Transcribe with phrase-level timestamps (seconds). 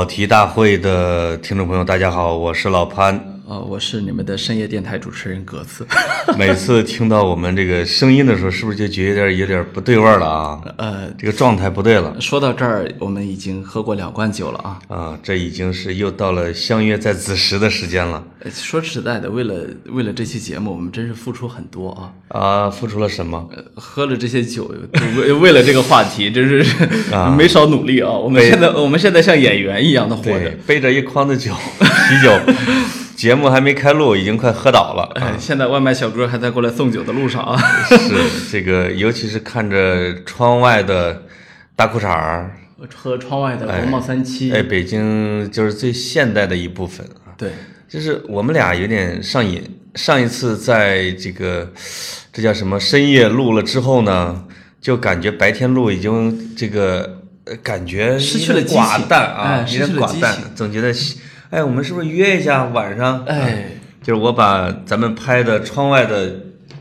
[0.00, 3.29] 跑题大会的听众朋友，大家好，我是老潘。
[3.50, 5.84] 啊，我是你们的深夜电台主持人格子。
[6.38, 10.60] 每次听到我们这个声音的时候，是不是就觉得有点有点不对味儿了啊？
[10.76, 12.14] 呃，这个状态不对了。
[12.20, 14.78] 说到这儿，我们已经喝过两罐酒了啊。
[14.86, 18.22] 啊，这已经是又到了相约在子时的时间了。
[18.44, 22.12] 呃说实在的，为了为了这期节目，我们真是付出很多啊。
[22.28, 23.48] 啊，付出了什么？
[23.52, 24.72] 呃喝了这些酒，
[25.18, 28.12] 为为了这个话题，真是啊没少努力啊。
[28.12, 32.30] 我们现在我们现在像演员一样的活着。，背着一筐子酒， 啤酒，
[33.20, 35.12] 节目还没开录，已经快喝倒了。
[35.20, 37.54] 哎，现在外卖小哥还在过来送酒的路上啊。
[37.90, 41.24] 是这个，尤其是看着窗外的
[41.76, 42.56] 大裤衩儿，
[42.96, 47.36] 和窗外的国贸三期，哎，北京就是最现代的一部分啊。
[47.36, 47.50] 对，
[47.86, 49.62] 就是我们俩有点上瘾。
[49.96, 51.70] 上一次在这个
[52.32, 54.44] 这叫什么深夜录了之后呢，
[54.80, 60.90] 就感觉白天录已经这个呃感觉失去了寡淡啊，有哎失去了点寡淡总觉得
[61.50, 63.24] 哎，我们是不是约一下晚上？
[63.24, 66.32] 哎，就是我把咱们拍的窗外的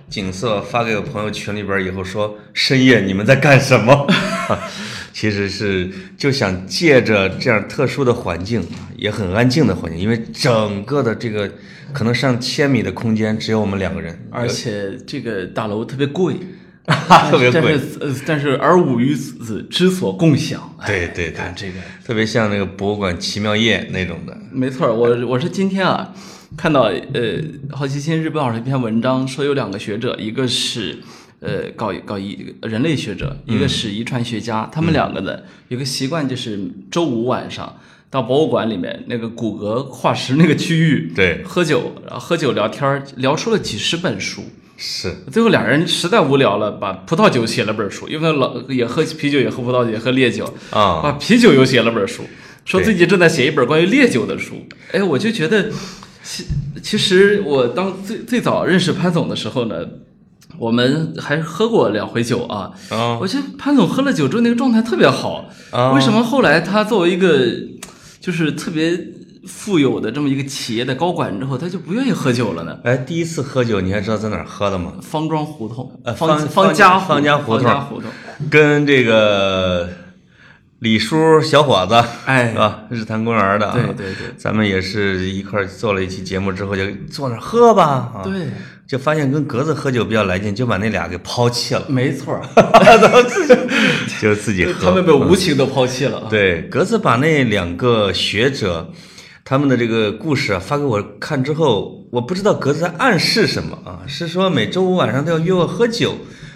[0.07, 4.05] 景色发给我朋友群里边儿以后说，深夜你们在干什么？
[5.11, 8.63] 其实是就想借着这样特殊的环境，
[8.95, 11.51] 也很安静的环境，因为整个的这个
[11.91, 16.35] 可能上千米的空间只有我们两个人，而且这个大楼特别贵，
[17.29, 20.75] 特别贵，但是呃，但是而吾与子之所共享。
[20.79, 21.73] 哎对对对看这个
[22.03, 24.35] 特别像那个博物馆奇妙夜那种的。
[24.51, 26.13] 没错，我我是今天啊
[26.57, 26.93] 看到呃
[27.71, 30.97] 《好奇心日报》上一篇文章，说有两个学者，一个是
[31.41, 37.77] 呃搞搞遗人类学者，一个是遗传学家，他们两个呢有个习惯，就是周五晚上
[38.09, 44.43] 到博物馆里面那个骨骼化石那个区域，对喝酒，然后喝酒聊天，聊出了几十本书。
[44.81, 51.01] 是，最后俩人实在无聊了，把葡萄酒写了本书，因为老也喝啤酒，也喝葡萄酒，也喝烈酒，啊。
[51.03, 52.23] 把啤酒又写了本书，
[52.63, 54.55] 说自己正在写一本关于烈酒的书。
[54.93, 55.69] 哎，我就觉得，
[56.23, 56.45] 其
[56.81, 59.85] 其实我当最最早认识潘总的时候呢，
[60.57, 62.71] 我们还喝过两回酒啊。
[62.89, 63.19] 啊。
[63.19, 65.91] 我觉得潘总喝了酒之后那个状态特别好，啊。
[65.91, 67.45] 为什么后来他作为一个
[68.21, 68.97] 就是特别
[69.47, 72.77] 富有的这么一个企业的高管之后，他就不愿意喝酒了呢？
[72.83, 74.93] 哎，第一次喝酒你还知道在哪儿喝的吗？
[75.01, 78.09] 方庄胡同，呃方方方家方家胡同方家胡同，
[78.49, 79.89] 跟这个
[80.79, 81.95] 李叔小伙子，
[82.25, 82.83] 哎是吧？
[82.89, 88.47] 日坛公园的啊，对对对咱们也是一块儿做了一期节目之后，就坐那儿喝吧，啊，对，
[88.87, 92.41] 就发现跟格子喝酒比较来劲，就把那俩给抛弃了，没错儿，
[94.21, 94.89] 就自己喝。
[94.89, 96.27] 他们被无情的抛弃了啊。
[96.29, 98.89] 对，格子把那两个学者
[99.49, 104.05] 他们的这个故事啊发给我看之后，我不知道格子在暗示什么啊？
[104.05, 106.13] 是说每周五晚上都要约我喝酒，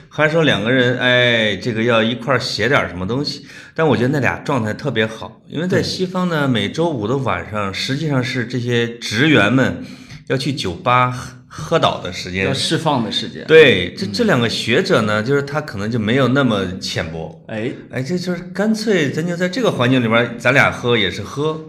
[0.09, 3.47] 还是说两个人哎这个要一块儿写点什么东西？
[3.73, 9.83] 但我觉得那俩状态特别好，因为在西方呢，每周五的晚上实际上是这些职员们
[10.27, 12.53] 要去酒吧喝喝倒的时间要。
[12.53, 13.43] 释放的时间。
[13.47, 21.59] 对，这这两个学者呢，就是他可能就没有那么浅薄，哎，哎，这就是干脆咱就在这个环境里边，咱俩喝也是喝，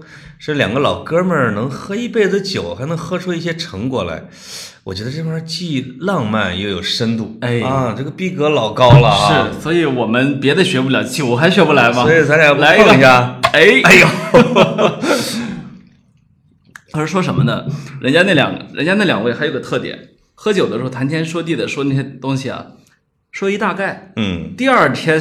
[0.47, 4.25] 是两个老哥们儿能喝一辈子酒，还能喝出一些成果来。
[4.83, 9.49] 我觉得这玩意儿既浪漫又有深度，哎啊，这个逼格老高了啊！
[9.55, 12.03] 是，所以我们别的学不了，酒还学不来吗？
[12.03, 13.01] 所以咱俩来碰一个。
[13.01, 13.41] 下。
[13.55, 14.07] 哎，哎呦，
[16.93, 17.65] 他是说什么呢？
[18.03, 22.67] 人家那两个，人家那两位还有个特点，喝酒的时候谈天说地的说那些东西啊，
[23.35, 25.21] 说一大概，嗯，第二天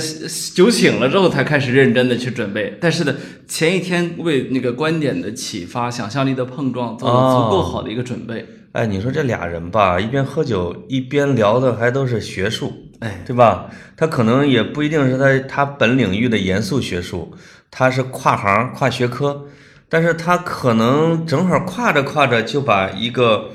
[0.54, 3.16] 酒醒了之后才开始认真的去准备，但是呢，
[3.48, 8.46] 前一天为那个观点的启发、想象力的碰撞做了足够好的一个准备。
[8.74, 13.72] 哎，你说这俩人吧，一边喝酒一边聊的还都是学术，哎，对吧？
[13.98, 17.34] 他可能也不一定是他他本领域的严肃学术，
[17.72, 19.48] 他是跨行跨学科，
[19.90, 23.50] 但是他可能正好跨着跨着就把一个，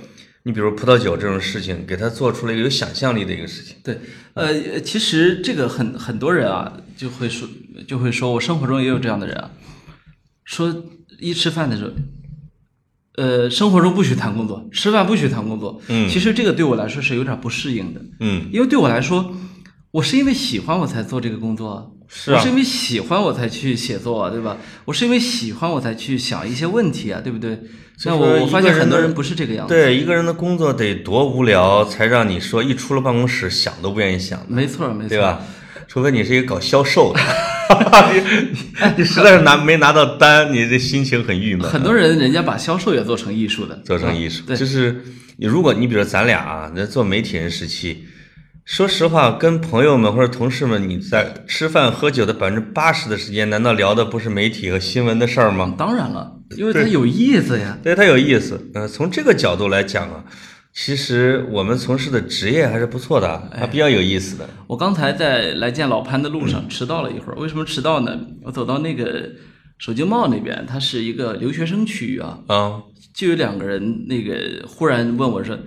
[0.49, 3.77] 你比如葡萄酒这种事情，给他做出了一个有想象力的一个事情。
[3.85, 4.01] 对，
[4.33, 7.47] 呃，其实这个很很多人啊，就会说，
[7.87, 9.51] 就会说我生活中也有这样的人啊，
[10.47, 10.85] 说
[11.21, 11.91] 一吃饭的时候，
[13.23, 15.83] 呃，生活中不许谈工作，吃饭不许谈工作。
[15.89, 19.37] 嗯其实这个对我来说是有点不适应的，嗯，因为对我来说，
[19.91, 21.85] 我是因为喜欢我才做这个工作啊。
[22.09, 24.57] 是啊我是因为喜欢我才去写作啊，对吧？
[24.87, 27.59] 我是因为喜欢我才去想一些问题啊，对不对？
[28.05, 29.75] 那我我发现很多人不是这个样子。
[29.75, 35.41] 对，一个人的工作得多无聊，才让你说一出了办公室想都不愿意想，没错，没错，对吧？
[35.89, 37.21] 除非你是一个搞销售的，
[38.13, 38.23] 你
[38.99, 41.69] 你实在是拿没拿到单，你这心情很郁闷。
[41.69, 45.03] 很多人人家把销售也做成艺术的，做成艺术，对就是
[45.37, 48.05] 你如果你比如说咱俩啊，那做媒体人时期，
[48.69, 55.75] 说实话，跟朋友们或者同事们，你在吃饭喝酒的百分之八十的时间，难道聊的不是媒体和新闻的事儿吗？
[55.79, 57.79] 当然了，因为它有意思呀。
[57.83, 58.71] 对，它有意思。
[58.75, 60.23] 呃，从这个角度来讲啊，
[60.75, 64.47] 其实我们从事的职业还是不错的，还比较有意思的。
[64.67, 68.21] 我刚才在来见老潘的路上迟到了一会儿，为什么迟到呢？
[68.43, 69.31] 我走到那个
[69.79, 72.83] 首经贸那边，它是一个留学生区域啊，啊，
[73.15, 75.59] 就有两个人那个忽然问我说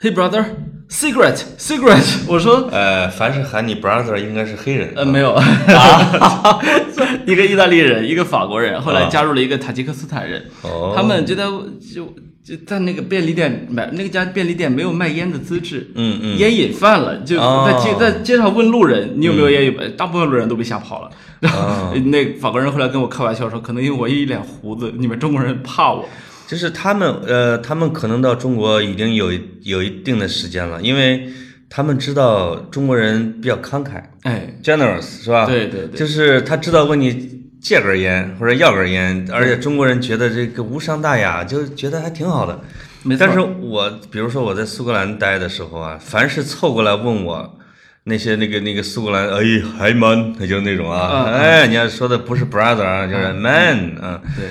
[0.00, 0.44] ：“Hey brother,
[0.88, 4.92] cigarette, cigarette。”我说呃，凡是喊你 brother，应该是黑人。
[4.94, 6.60] 呃，没有，啊。
[7.26, 10.44] 一个意大利人，一个法国人，后来加入了一个塔吉克斯坦人。
[10.62, 10.94] 哦。
[10.96, 16.38] 他们就在就就在那个便利店买那个家便利店没有卖烟的资质，嗯嗯。
[16.38, 17.68] 烟瘾犯了，就哦。
[17.70, 21.10] 在街在街上问路人你有没有烟瘾，大部分路人都被吓跑了。
[21.40, 21.94] 然后哦。
[22.06, 26.08] 那法国人后来跟我开玩笑说，可能因为我一脸胡子，你们中国人怕我。
[26.48, 29.30] 就是他们，呃，他们可能到中国已经有
[29.62, 31.28] 有一定的时间了，因为
[31.68, 35.44] 他们知道中国人比较慷慨哎，，generous 是吧？
[35.44, 42.58] 对对对，就是他知道问你借根烟或者要根烟，而且中国人觉得这个无伤大雅，就觉得还挺好的。
[43.02, 47.58] 没但是我比如说我在苏格兰待的时候啊，凡是凑过来问我
[48.04, 49.44] 那些那个那个苏格兰，哎
[49.78, 54.46] 还 man，就是那种啊，嗯嗯哎，你要说的不是 brother 啊，就是 man 啊，对，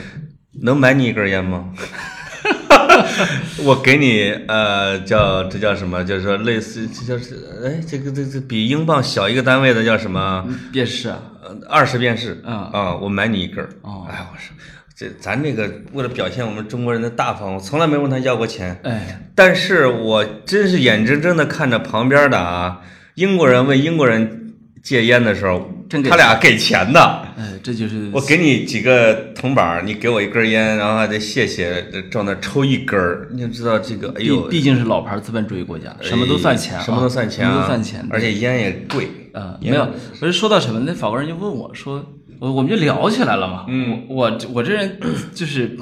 [0.62, 1.69] 能买你一根烟吗？
[3.63, 6.04] 我给你呃叫这叫什么？
[6.04, 10.45] 就是说类似这叫是哎这个这这比英镑小一个单位的叫什么？
[10.71, 13.69] 便士啊，呃二十便士啊啊，我买你一根儿。
[13.81, 14.56] 哦哎，我说
[14.95, 18.80] 这咱这个为了表现我们中国人的大方，我从来没问他要过钱。
[18.83, 22.81] 哎，但是我真是眼睁睁的看着旁边的啊，
[23.15, 24.47] 英国人问英国人
[24.88, 27.01] 戒烟的时候，真给他俩给钱的。
[27.38, 39.10] 哎，这就是我给你几个铜板，你给我一根烟，然后还得谢谢，照那抽一根儿，你就知道这个，哎毕呦，毕竟是老牌资本主义国家，什么都算钱啊，什么都算钱、啊，什么都算钱，而且烟也贵。
[39.34, 39.86] 啊，没有，
[40.22, 40.80] 我是说到什么？
[40.80, 42.04] 那法国人就问我说，
[42.40, 43.66] 我我们就聊起来了嘛。
[43.68, 44.98] 嗯，我我我这人
[45.36, 45.78] 就是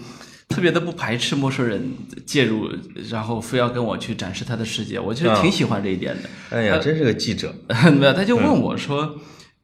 [0.47, 1.81] 特别的不排斥陌生人
[2.25, 2.69] 介入，
[3.09, 6.29] 然后非要跟我去展示他的世界，我其实挺喜欢这一点的。
[6.51, 7.53] 哎呀，真是个记者。
[7.99, 9.19] 没有，他就问我说，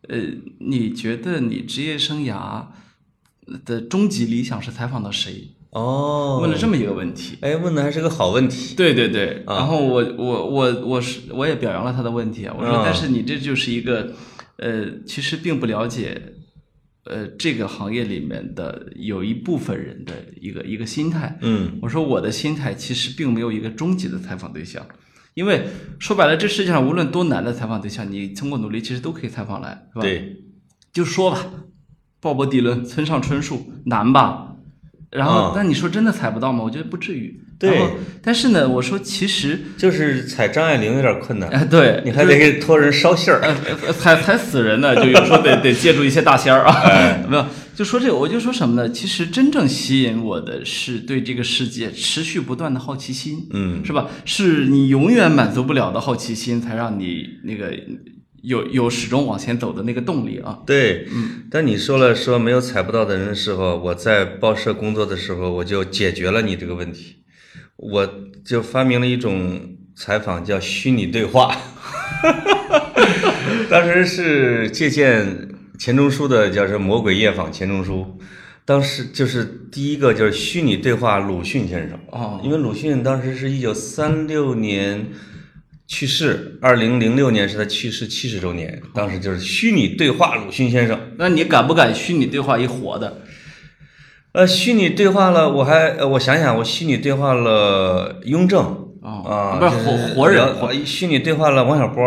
[0.09, 0.17] 呃，
[0.59, 2.65] 你觉得你职业生涯
[3.63, 5.49] 的终极理想是采访到谁？
[5.69, 7.37] 哦，问了这么一个问题。
[7.39, 8.75] 哎，问的还是个好问题。
[8.75, 14.13] 对对对，啊然后我我我我是我也表扬了他的问题啊，我说啊但是你这就是一个，
[14.57, 16.21] 呃，其实并不了解，
[17.05, 21.37] 呃，这个行业里面的有一部分人的一个一个心态。
[21.41, 24.85] 嗯我说我的心态其实并没有一个终极的采访对象，
[25.33, 25.65] 因为
[25.99, 30.43] 说白了，这世界上无论多难的采访对象，你通过努力其实都可以采访来，是吧？，对，
[30.93, 31.43] 就说吧，
[32.19, 34.50] 鲍勃迪伦、村上春树难吧？
[35.11, 36.63] 然后啊，那你说真的踩不到吗？
[36.63, 37.39] 我觉得不至于。
[37.59, 37.91] 对然后
[38.23, 43.39] 但是呢，我说其实，就是踩张爱玲有点困难，哎，对，你还得给托人捎信儿。
[43.93, 46.73] 踩踩死人呢，就有时候得得借助一些大仙儿啊。
[46.85, 48.89] 哎 没有，就说这个，我就说什么呢？
[48.89, 54.07] 其实真正吸引我的是对这个世界持续不断的好奇心，嗯，是吧？
[54.25, 57.71] 是你永远满足不了的好奇心，才让你那个
[58.41, 60.59] 有有始终往前走的那个动力啊。
[60.65, 61.07] 对。
[61.49, 67.17] 但你说了说没有采不到的人的时候，我在报社工作的时候，我就解决了你这个问题，
[67.75, 68.09] 我
[68.45, 71.55] 就发明了一种采访叫虚拟对话。
[73.69, 75.49] 当时是借鉴
[75.79, 78.19] 钱钟书的叫什么《魔鬼夜访》钱钟书，
[78.65, 81.99] 当时就是第一个就是虚拟对话鲁迅先生。
[82.11, 85.07] 啊，因为鲁迅当时是一九三六年
[85.93, 90.97] 去世，二零零六年是他去世七十周年，当时就是虚拟对话鲁迅先生。
[91.17, 93.17] 那你敢不敢虚拟对话一活的？
[94.31, 98.61] 呃，虚拟对话了，我还呃，我想想，我虚拟对话了雍正
[99.01, 102.01] 哦啊，不是活活人活虚拟对话了王小波，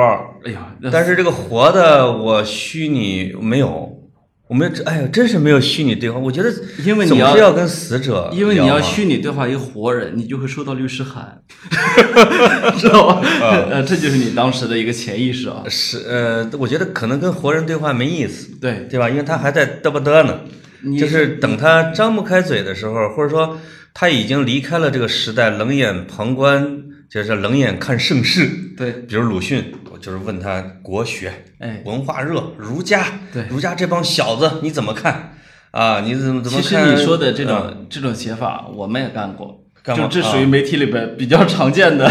[0.46, 3.93] 哎呀，但是这个活的我虚拟没有，
[4.54, 6.16] 我没有，哎呀，真是没有虚拟对话。
[6.16, 6.48] 我觉得
[6.84, 11.40] 因为你要要跟死者，因为你要虚拟对话一个活人，你就会收到律师函，
[12.78, 13.20] 知道吧？
[13.68, 15.64] 呃，这就是你当时的一个潜意识啊。
[15.68, 18.54] 是呃，我觉得可能跟活人对话没意思。
[18.60, 19.10] 对，对吧？
[19.10, 20.38] 因为他还在嘚吧嘚呢，
[20.96, 23.58] 就是等他张不开嘴的时候，或者说
[23.92, 26.80] 他已经离开了这个时代，冷眼旁观，
[27.10, 28.48] 就是冷眼看盛世。
[28.76, 35.32] 对，比如鲁迅，我就是问他国学、哎，文化热、儒家，对儒家这帮小子你怎么看
[35.70, 36.00] 啊？
[36.00, 36.84] 你怎么怎么其看？
[36.84, 42.06] 实你说的这嗯种、这种写法，我们也干过，干嘛就这属于媒体里边比较常见的。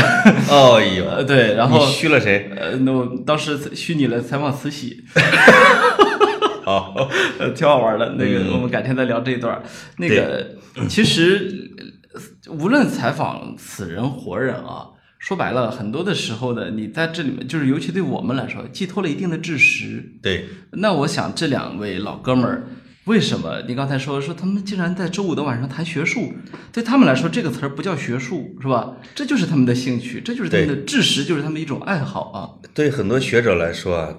[0.49, 2.49] 哦呦，呃， 对，然后你虚了谁？
[2.57, 5.03] 呃，那我当时虚拟了采访慈禧，
[6.65, 7.07] 哦，
[7.37, 8.15] 呃， 挺好玩的。
[8.17, 9.61] 那个，嗯我们改天再聊这一段儿。
[9.97, 10.47] 那个，
[10.89, 11.69] 其实
[12.15, 14.87] 呃无论采访死人活人啊，
[15.23, 20.03] 说白了，很多的时候呢，你在这里面，就是尤其对我们来说，寄托了一定的知识。
[20.21, 22.63] 对，那我想这两位老哥们儿，
[23.05, 26.33] 为什么你刚才说说他们竟然在周五的晚上谈学术？
[26.73, 28.97] 对他们来说，这个词儿不叫学术，是吧？
[29.15, 32.67] 这就是他们的兴趣，这就是他们的知识，就是他们一种爱好啊。
[32.73, 34.13] 对很多学者来说啊，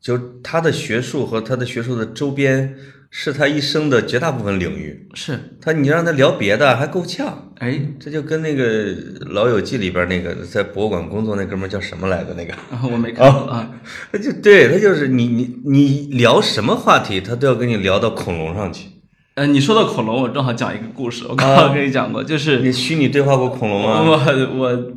[0.00, 2.74] 就他的学术和他的学术的周边，
[3.10, 5.08] 是他一生的绝大部分领域。
[5.14, 8.64] 是，他你让他聊别的还够呛，哎，这就跟那个
[9.32, 12.34] 《老友记》里边那个在博物馆工作那哥们儿叫什么来着？
[12.34, 12.54] 那个，
[12.90, 13.70] 我没看过啊。
[14.12, 18.86] 他就对他就是你你你聊什么话题，他都要跟你聊到恐龙上去。
[19.34, 24.02] 呃，你说到恐龙，我正好讲一个故事，我刚刚跟你讲过，就是你虚拟对话过恐龙吗？
[24.02, 24.12] 我
[24.56, 24.92] 我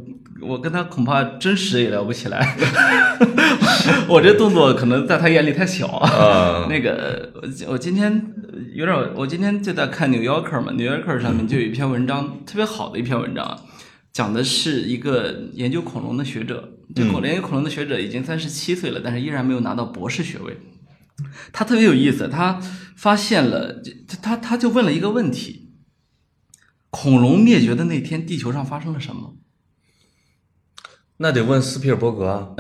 [0.45, 2.55] 我跟他恐怕真实也聊不起来，
[4.07, 6.67] 我这动作可能在他眼里太小啊。
[6.69, 8.33] 那个我我今天
[8.73, 13.59] 有点，我今天就在看《New Yorker》嘛，《New Yorker》上面就有一篇文章，特别好的一篇文章，
[14.11, 20.57] 讲的是一个研究恐龙的学者，这恐研究恐龙的学者已经三十七岁了，但是依然没有拿到博士学位。
[21.51, 22.59] 他特别有意思，他
[22.97, 23.81] 发现了，
[24.21, 25.69] 他他就问了一个问题：
[26.89, 29.37] 恐龙灭绝的那天，地球上发生了什么？
[31.23, 32.49] 那得问斯皮尔伯格啊。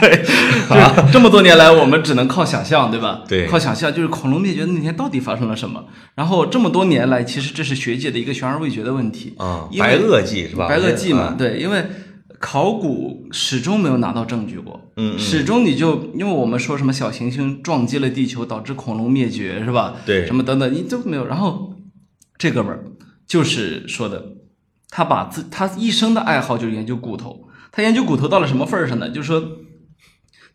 [0.00, 0.22] 对，
[0.68, 3.22] 啊这么多年来，我们只能靠想象，对吧？
[3.26, 5.84] 对，靠想象，就是恐龙灭绝的那天到底发生了什么？
[6.14, 9.68] 然后这么多年来，其实这是学界的一个悬而未决的问题啊。
[9.78, 10.68] 白垩纪是吧？
[10.68, 11.84] 白垩纪嘛，对，因为
[12.38, 19.94] 考古始终没有拿到证据过，嗯，始终你就因为我们说什么小行星撞击了地球，导致恐龙灭绝，是吧？
[20.04, 21.26] 对，什么等等，你都没有。
[21.26, 21.74] 然后
[22.38, 22.84] 这哥们儿
[23.26, 24.24] 就是说的，
[24.90, 27.42] 他把自他一生的爱好就是研究骨头。
[27.76, 29.10] 他研究骨头到了什么份儿上呢？
[29.10, 29.58] 就是说，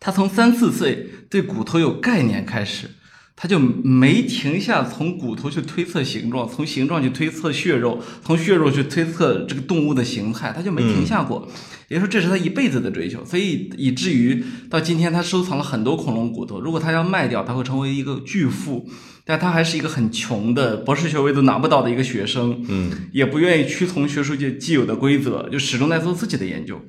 [0.00, 2.90] 他从三四岁对骨头有概念开始，
[3.36, 11.48] 他就没停下从骨头去推测形状，从形状去推测血肉，从血肉去推测这个动物的形态，他就没停下过。
[11.86, 16.60] 也就是说，这是他一辈子的追求，所以以至于到今天，他收藏了很多恐龙骨头。
[16.60, 18.88] 如果他要卖掉，他会成为一个巨富。
[19.24, 26.80] 但他还是一个很穷的，博士学位都拿不到的一个学生，嗯，也不愿意屈从学术界既有的规则，就始终在做自己的研究。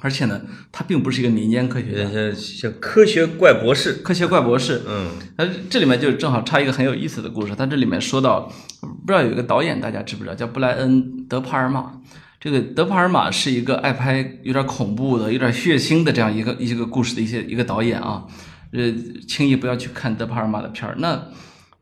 [0.00, 4.82] 而且呢，他并不是一个民间科学家，像像科学怪博士，科学怪博士。
[4.86, 7.54] 嗯，他这里面就正好插一个很有意思的故事。
[7.54, 10.34] 他这里面说到，不知道有一个导演，大家知不知道？
[10.34, 12.00] 叫布莱恩·德帕尔玛。
[12.38, 18.24] 这个德帕尔玛是一个爱拍有点恐怖的、有点血腥的这样一个一个故事的一些一个导演啊。
[18.72, 18.92] 呃，
[19.26, 20.96] 轻易不要去看德帕尔玛的片儿。
[20.98, 21.28] 那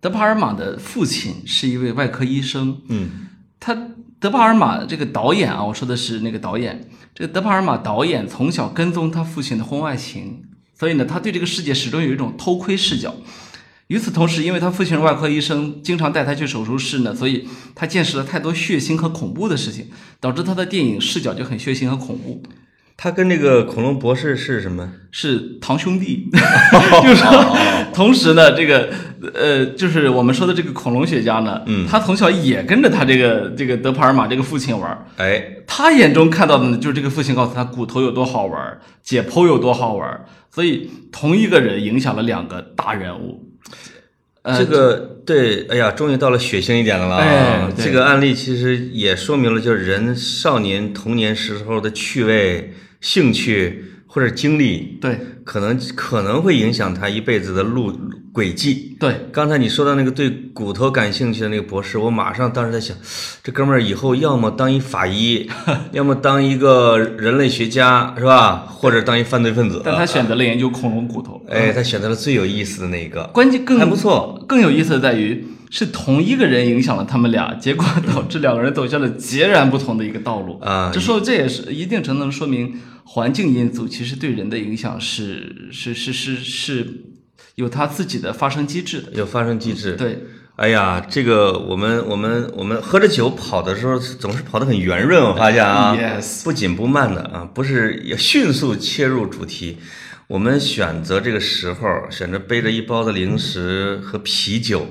[0.00, 2.80] 德帕尔玛的父亲是一位外科医生。
[2.88, 3.08] 嗯，
[3.58, 3.76] 他
[4.20, 6.88] 德帕尔玛这个导演啊，我说的是那个导演。
[7.14, 10.44] 这个德帕尔玛导演从小跟踪他父亲的婚外情，
[10.78, 13.14] 所以呢，他对这个世界始终有一种偷窥视角。
[13.88, 19.90] 与此同时，因为他父亲是外科医生，经常带他去手术室呢，所以他见识了太多血腥和恐怖的事情，
[20.20, 22.42] 导致他的电影视角就很血腥和恐怖。
[23.02, 24.88] 他跟这个恐龙博士是什么？
[25.10, 26.30] 是堂兄弟，
[27.02, 27.56] 就是说，
[27.92, 28.90] 同时呢，这个
[29.34, 43.48] 呃，就是我们说的这个恐龙学家呢，嗯，他从小也跟着他这个这个德帕尔玛这个父亲玩，哎，他眼中看到的呢，就是这个父亲告诉他骨头有多好玩，解剖有多好玩，所以同一个人影响了两个大人物。
[44.56, 47.68] 这个对，哎呀，终于到了血腥一点的了啊！
[47.76, 57.92] 这个案例其实也说明了，就是人少年童年时候的趣味、兴趣或者经历，对，可能可能会影响他一辈子的路
[58.32, 58.96] 轨迹。
[58.98, 62.96] 对，刚才你说到那个对骨头感兴趣的那个博士，我马上当时在想，
[63.42, 65.50] 这哥们儿以后要么当一法医，
[65.92, 68.66] 要么当一个人类学家，是吧？
[68.68, 69.82] 或者当一犯罪分子。
[69.84, 71.44] 但他选择了研究恐龙骨头。
[71.50, 74.42] 哎，他选择了最有意思的那一个，关键更还不错。
[74.46, 80.90] 更有意思的在于，是同一个人影响了他们俩，结果导致两个人走向了截然不同的一个道路啊。
[80.92, 86.86] 这说这也是一定程度上说明，环境因素其实对人的影响是是是是是
[87.56, 89.92] 有它自己的发生机制的，有发生机制。
[89.92, 90.18] 对，
[90.56, 99.78] 哎呀，这个我们我们我们喝着酒跑的时候，总是跑得很圆润，我发现啊，yes，不紧不慢的啊，不是要迅速切入主题。
[100.28, 104.88] 我们选择这个时候，选择背着一包的零食和啤酒，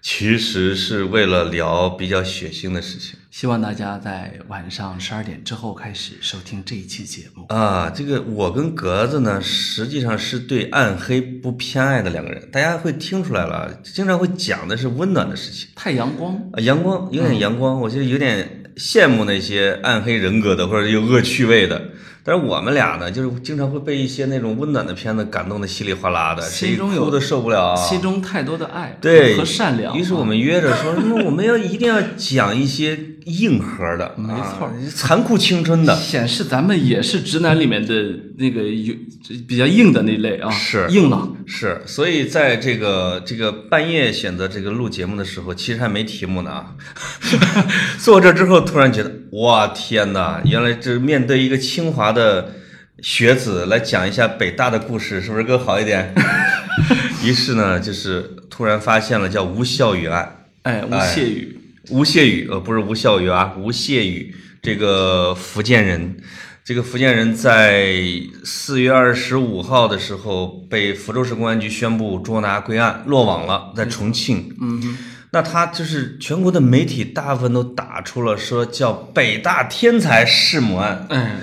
[0.00, 3.17] 其实是为了聊比较血腥的事情。
[3.30, 7.90] 希望大家在晚上十二点之后开始收听这一期节目啊。
[7.94, 12.48] 这个我跟格子呢，实际上是对暗黑不偏爱的两个人。
[12.50, 21.90] 大家会听出来了，经常会讲的是温暖的事情，太阳光啊，阳光有点阳光，我觉得有点羡慕那些暗黑人格的或者有恶趣味的。
[22.24, 27.76] 但是我们俩呢，就是经常会被一些那种温暖的片子感动的稀里哗啦的，心中有的受不了啊。
[27.76, 29.96] 心中太多的爱对和善良。
[29.96, 35.94] 于是我们约着说， 那我们要一定要讲一些硬核的，没错啊残酷青春的。
[35.94, 37.94] 显示咱们也是直男里面的
[38.38, 38.94] 那个有
[39.46, 41.36] 比较硬的那类啊，是硬朗。
[41.46, 46.74] 是，所以在这个这个半夜选择这个录节目的时候，其实还没题目呢啊。
[48.00, 52.54] 坐这之后，突然觉得，哇天哪，原来这面对一个清华的
[53.00, 56.14] 学子来讲一下北大的故事，是不是更好一点？
[57.24, 60.46] 于是呢，就是突然发现了叫吴孝宇案。
[60.62, 61.57] 哎，吴谢宇，
[61.90, 66.16] 吴谢宇，呃，不是吴孝宇啊，吴谢宇，这个福建人，
[66.64, 67.94] 这个福建人在
[68.44, 74.54] 四月二十五号的时候被福州市公安局宣布捉拿归案，落网了，在重庆。
[74.60, 74.98] 嗯，
[75.30, 81.38] 那他就是全国的媒体大部分都打出了说叫北大天才弑母案，嗯，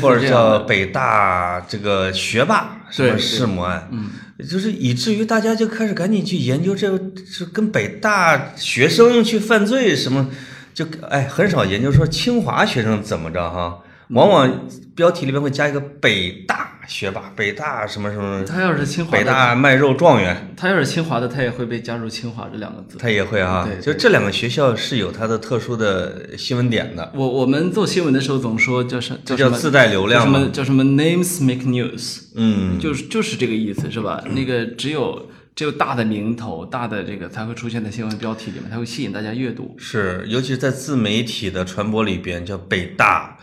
[0.00, 0.28] 或者。
[0.28, 4.10] 叫北大这个学霸什么弑母案，嗯，
[4.42, 10.28] 就是以至于大家就开始赶紧去研究这个，是跟北大学生去犯罪什么，
[10.74, 22.98] 就哎很少研究说清华学生怎么着哈，往往标题里面会加一个北大学霸，北大什么什么，他要是清华，北大卖肉状元，他要是清华的，他也会被加入清华这两个字。
[22.98, 34.22] 他也会啊，对就这两个学校是有它的特殊的新闻点的，我我们做新闻的时候总说叫什么叫自带流量什么叫什么 names make news，嗯，就是就是这个意思是吧？
[34.34, 39.76] 那个只有只有大的名头、大的这个才会出现在新闻标题里面，才会吸引大家阅读。
[39.78, 43.38] 是，尤其是在自媒体的传播里边，叫北大，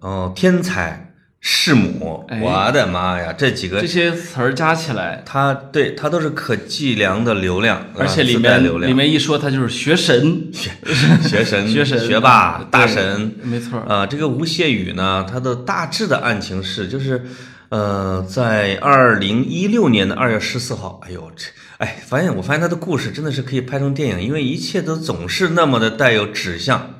[0.00, 1.09] 哦，天才
[1.40, 2.38] 弑母，哎。
[2.40, 13.78] 我的妈呀，这几个这，些词儿加起来，它对它都是可计量的流量，而且里啊自带面里流量，面一说它就是学神，学神、 学神、学霸、大神，没错。
[13.78, 13.86] 儿。
[13.88, 17.24] 啊，这个吴谢宇呢，他的大致的案情是，就是，
[17.70, 21.46] 呃，在二零一六年的二月十四号，哎呦，这，
[21.78, 26.96] 哎，发现我发现他的故事真的是可以拍成电影，因为一切都总是那么的带有指向，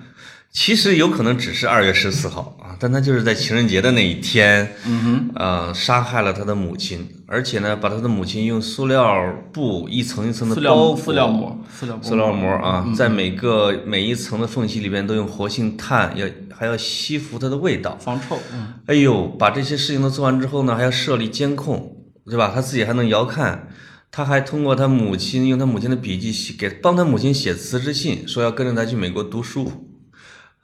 [0.53, 17.97] 其实有可能只是二月十四号啊，但他就是在情人节的那一天，嗯哼，呃，杀害了他的母亲，而且呢，把他的母亲用塑料布一层一层的塑包料塑料膜，塑料塑料膜啊，在每个每一层的缝隙里边都用活性炭，要还要吸附它的味道。
[18.01, 18.37] 防臭。
[18.53, 22.51] 嗯，哎呦，把这些事情都做完之后呢，还要设立监控，对吧？
[22.53, 23.69] 他自己还能遥看，
[24.11, 29.71] 他还通过他母亲用他母亲的笔记写给帮他母亲写辞职信，说要跟着他去美国读书，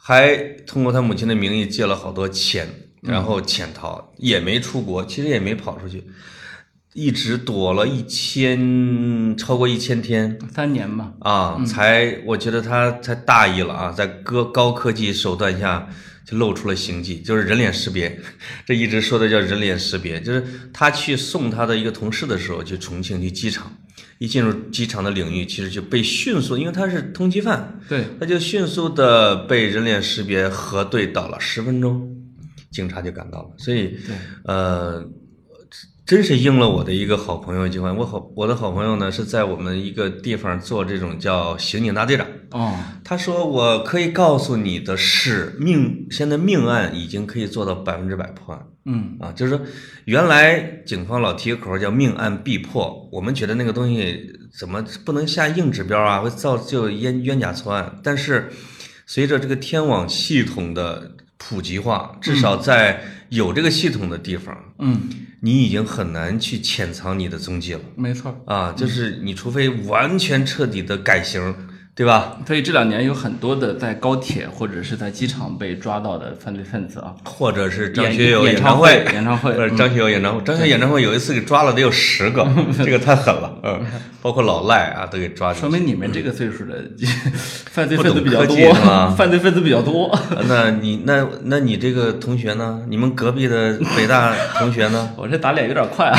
[0.08, 2.68] 还通过他母亲的名义借了好多钱，
[3.00, 6.04] 然后潜逃，也没出国，其实也没跑出去，
[6.94, 10.38] 一直躲了一千超过一千天。
[10.54, 11.12] 三年吧。
[11.18, 15.88] 啊，才我觉得他才大意了啊，在高高科技手段下
[16.24, 18.16] 就露出了行迹，就是人脸识别，
[18.64, 23.76] 这一直说的叫人脸识别，就是他去送他的一个同事的时候，去重庆去机场，
[24.18, 32.08] 一进入机场的领域，其实就被迅速，因为他是通缉犯，对，他就迅速的被人脸识别核对到了十分钟，
[32.70, 33.96] 警察就赶到了，所以
[34.44, 35.04] 呃，
[36.06, 48.64] 真是应了我的一个好朋友一句话，我好我的好朋友呢是在我们一个地方做这种叫刑警大队长，哦，他说我可以告诉你的是命，现在命案已经可以做到百分之百破案。
[48.84, 49.60] 嗯，啊，就是说，
[50.04, 57.98] 原来警方老提个口号叫命案必破，我们觉得那个东西怎么不能下硬指标啊，会造就冤冤假错案。
[58.04, 58.48] 但是，
[59.06, 65.08] 随着这个天网系统的普及化，至少在有这个系统的地方，嗯，
[65.40, 68.42] 你已经很难去潜藏你的踪迹了没错。
[68.46, 71.54] 啊，就是你除非完全彻底的改型，
[71.96, 72.36] 对吧？
[72.46, 82.46] 所以这两年有很多的在高铁或者是在机场被抓到的犯罪分子啊，或者是张学友演演唱唱会会，演唱会不是张学友演唱会，张学友演唱会有一次给抓了得有十个，
[82.84, 83.80] 这个太狠了，嗯，
[84.20, 85.68] 包括老赖啊都给抓进去。
[85.68, 86.84] 说明你们这个岁数的
[87.72, 88.74] 犯罪分子比较多
[89.16, 90.14] 犯罪分子比较多。
[90.46, 92.82] 那你那那你这个同学呢？
[92.90, 95.10] 你们隔壁的北大同学呢？
[95.16, 96.18] 我这打脸有点快啊。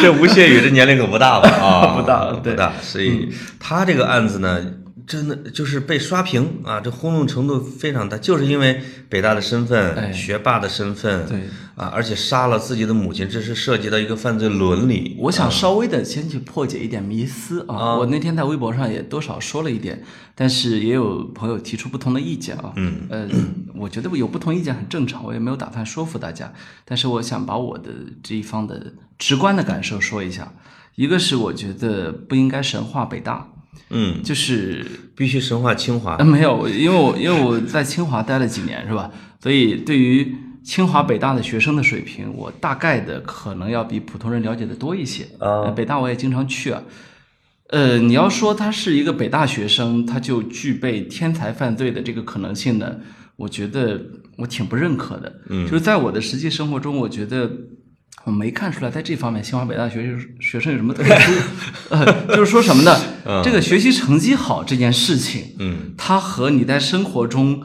[0.00, 1.48] 这吴谢宇这年龄可不大了？
[1.48, 4.64] 啊，不大对不大，所以他这个案子呢，
[5.06, 15.16] 真的就是被刷屏啊，这轰动程度非常大，就是因为北大的身份、哎学霸的身份，对啊，而且杀了自己的母亲，这是涉及到一个犯罪伦理。
[15.18, 20.02] 我想稍微的先去破解一点迷思啊，啊我那天在微博上也多少说了一点，
[20.34, 22.72] 但是也有朋友提出不同的意见啊。
[22.76, 23.28] 嗯，呃，
[23.74, 26.52] 我觉得有不同意见很正常，我也没有打算说服大家，
[26.84, 27.90] 但是我想把我的
[28.22, 30.52] 这一方的直观的感受说一下。
[30.96, 33.48] 一个是我觉得不应该神化北大，
[33.90, 36.24] 嗯，就是必须神化清华呃，。
[36.24, 39.10] 没有，因为我因为我在清华待了几年，是吧？
[39.40, 45.24] 所以对于清华北大的学生的水平，我大概的可能要比普通人了解的多一些。
[45.38, 46.82] 啊呃北大我也经常去啊。
[47.68, 52.96] 呃，你要说他是一个北大学生，他就具备天才犯罪的这个可能性呢？
[53.36, 54.00] 我觉得
[54.36, 55.40] 我挺不认可的。
[55.48, 57.50] 嗯，就是在我的实际生活中，我觉得
[58.24, 61.32] 我没看出来在这方面清华北大学学生有什么特殊。
[61.88, 62.96] 呃，就是说什么呢？
[63.42, 67.62] 这个学习成绩好这件事情，嗯，它和你在生活中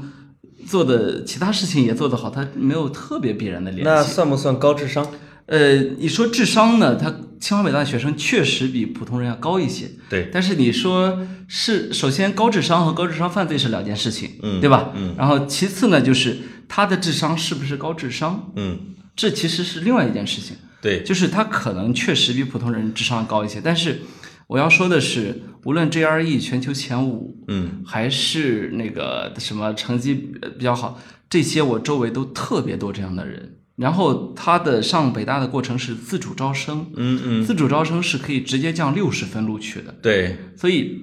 [0.65, 3.83] 做的其他事情也做得好，它没有特别必然的联系。
[3.83, 5.05] 那算不算高智商？
[5.47, 6.95] 呃，你说智商呢？
[6.95, 9.87] 他清华北大的学生确实比普通人要高一些。
[10.09, 14.89] 对，但是你说是，首先高智商和高智商犯罪是两件事情，嗯对吧？
[14.95, 15.13] 嗯。
[15.15, 18.79] 然后其次呢，就是他的智商是不是高智商，嗯，
[19.15, 20.58] 这其实是另外一件事情。
[20.82, 24.01] 对，就是他可能确实比普通人智商高一些，但是
[24.47, 33.58] 我要说的是，无论 GRE 全球前五，嗯，还是那个什么成绩呃比较好，这些我周围都特别多这样的人。
[33.75, 41.01] 然后他的上北大的过程是自主招生，嗯嗯，自主招生是可以直接降六十分录取的，对，所以，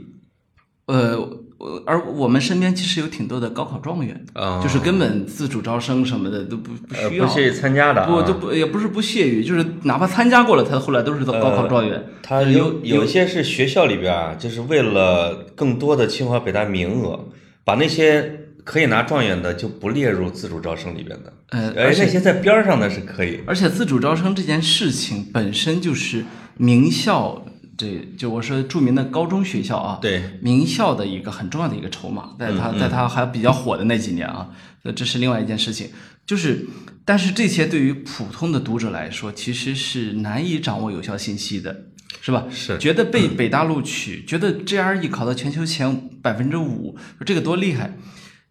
[0.86, 12.04] 呃，我而我们身边其实有挺多的高考状元，啊，就是根本自主招生什么的都不不呃需要，不屑于参加的啊，不都不也不是不屑于，就是哪怕参加过了，他后来都是高考状元。
[12.20, 17.28] 他就是有有些是学校里边啊，就是为了更多的清华北大名额，
[17.64, 23.38] 把那些可以拿状元的就不列入自主招生里边的，呃，而那些在边儿上的是可以。
[23.46, 26.24] 而且自主招生这件事情本身就是
[26.56, 27.44] 名校，
[27.82, 34.50] 这就我说著名的高中学校啊，对，名校的一个很重要的一个筹码，在他在他还比较火的那几年啊，
[34.84, 35.90] 呃，这是另外一件事情。
[36.24, 36.64] 就是，
[37.04, 41.86] 但是这些对于普通的读者来说，其实是难以掌握有效信息的，
[42.20, 42.46] 是吧？
[42.48, 47.96] 是觉得被北大录取，觉得 GRE 考到全球前百分之五，说这个多厉害。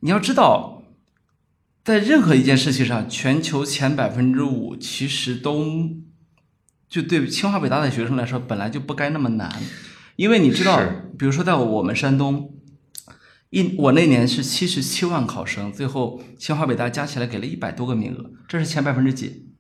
[0.02, 0.84] 你要知道，
[1.86, 5.90] 在任何一件事情上，全球前百分之五其实都，
[6.92, 9.50] 就对清华北大的学生来说，本来就不该那么难，
[10.18, 10.78] 因为你知道，
[11.18, 12.54] 比如说在我们山东，
[13.50, 19.54] 一我那年是七十七万考生，最后清华北大加起来给了一百多个名额，这是前百分之几，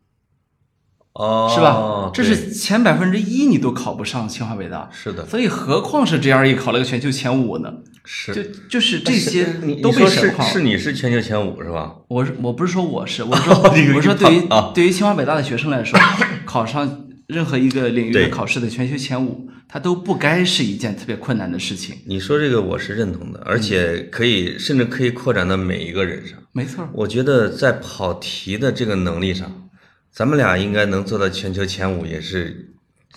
[1.13, 2.12] 哦，是吧？
[2.13, 7.72] 这是前百分之一你都考不上清华北大，是的，所以何况是 GRE 考了个全球前五呢？
[8.04, 10.34] 是就就是这些你都被是。
[10.41, 11.96] 是你是全球前五是吧？
[12.10, 15.98] 我是我不是说我是，我 说你我说对于啊对于清华北大的学生来说，
[16.44, 21.96] 考上任何一个领域的考试的全球前五，它都不该是一件特别困难的事情。
[22.06, 26.38] 你说这个我是认同的，而且可以甚至可以扩展到每一个人上。
[26.52, 29.70] 没错儿，我觉得在跑题的这个能力上，
[30.12, 32.74] 咱们俩应该能做到全球前五，也是，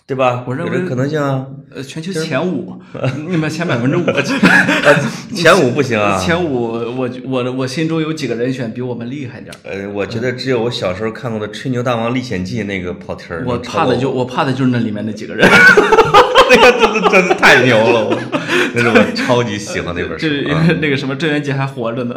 [0.06, 0.44] 对吧？
[0.46, 1.46] 我认为可能性啊。
[1.74, 2.80] 呃，全球前五，
[3.28, 4.04] 你们前百分之五，
[5.34, 6.16] 前五不行啊。
[6.22, 9.56] 前五，我我我心中有几个人选比我们厉害点儿。
[9.64, 15.48] 呃，我觉得只有我小时候看过的《吹牛大王历险记》那个跑题儿，我怕的就我怕的就是那里面那几个人，
[16.50, 18.20] 那个真的真的太牛了，我
[18.74, 20.26] 那是我超级喜欢那本书。
[20.80, 22.14] 那个什么郑渊洁还活着呢，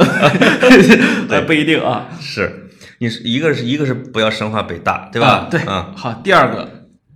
[1.29, 2.67] 还不一定啊，是，
[2.99, 5.47] 你是一个是一个是不要神化北大，对啊吧？
[5.49, 6.69] 对，啊，好，第二个，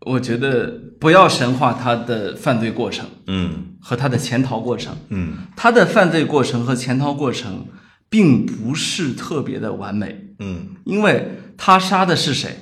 [0.05, 4.95] 我觉得不要神化他的犯罪过程嗯和他的潜逃过程。
[5.09, 7.67] 嗯他的犯罪过程和潜逃过程
[8.09, 12.57] 并不是特别的完美，嗯，因为他杀的是谁？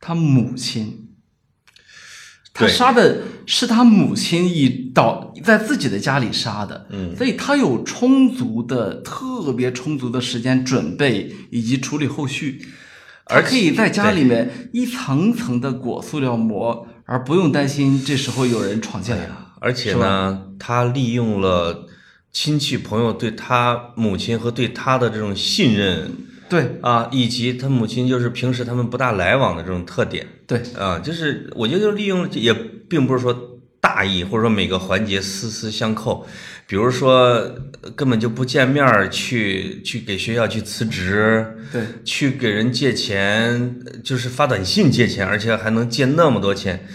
[0.00, 1.02] 他母亲。
[2.58, 12.66] 他杀的是他母亲以导在自己的家里杀的，嗯所以他有充足的、特别充足的时间准备以及处理后续，他
[13.26, 19.28] 而可以在家里面一层层的裹塑料膜，而不用担心这时候有人闯进来。
[19.60, 21.86] 而且呢，他利用了
[22.32, 26.10] 亲戚朋友对他母亲和对他的这种信任
[26.48, 26.78] 对。
[26.82, 32.54] 啊，以及他母亲就是平时他们不大来往的这种特点对，啊，就是我觉得就利用也
[32.88, 33.36] 并不是说
[33.80, 36.24] 大意，或者说每个环节丝丝相扣，
[36.66, 46.86] 比如说呃根本就不见面儿去去给学校去辞职，对去给人借钱，呃就是发短信借钱，而且还能借那么多钱。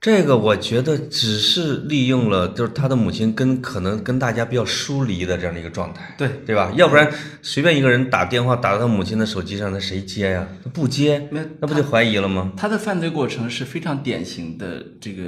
[0.00, 6.70] 这个我觉得只是利用了，就是他的母亲跟可能跟大家比较疏离的这样的一个状态，对，对吧？
[6.76, 10.46] 要不然随便一个人打电话打到他母亲的手机上，那谁接呀？
[10.62, 12.52] 他不接，那那不就怀疑了吗？
[12.54, 15.22] 他的犯罪过程是非常典型的，这个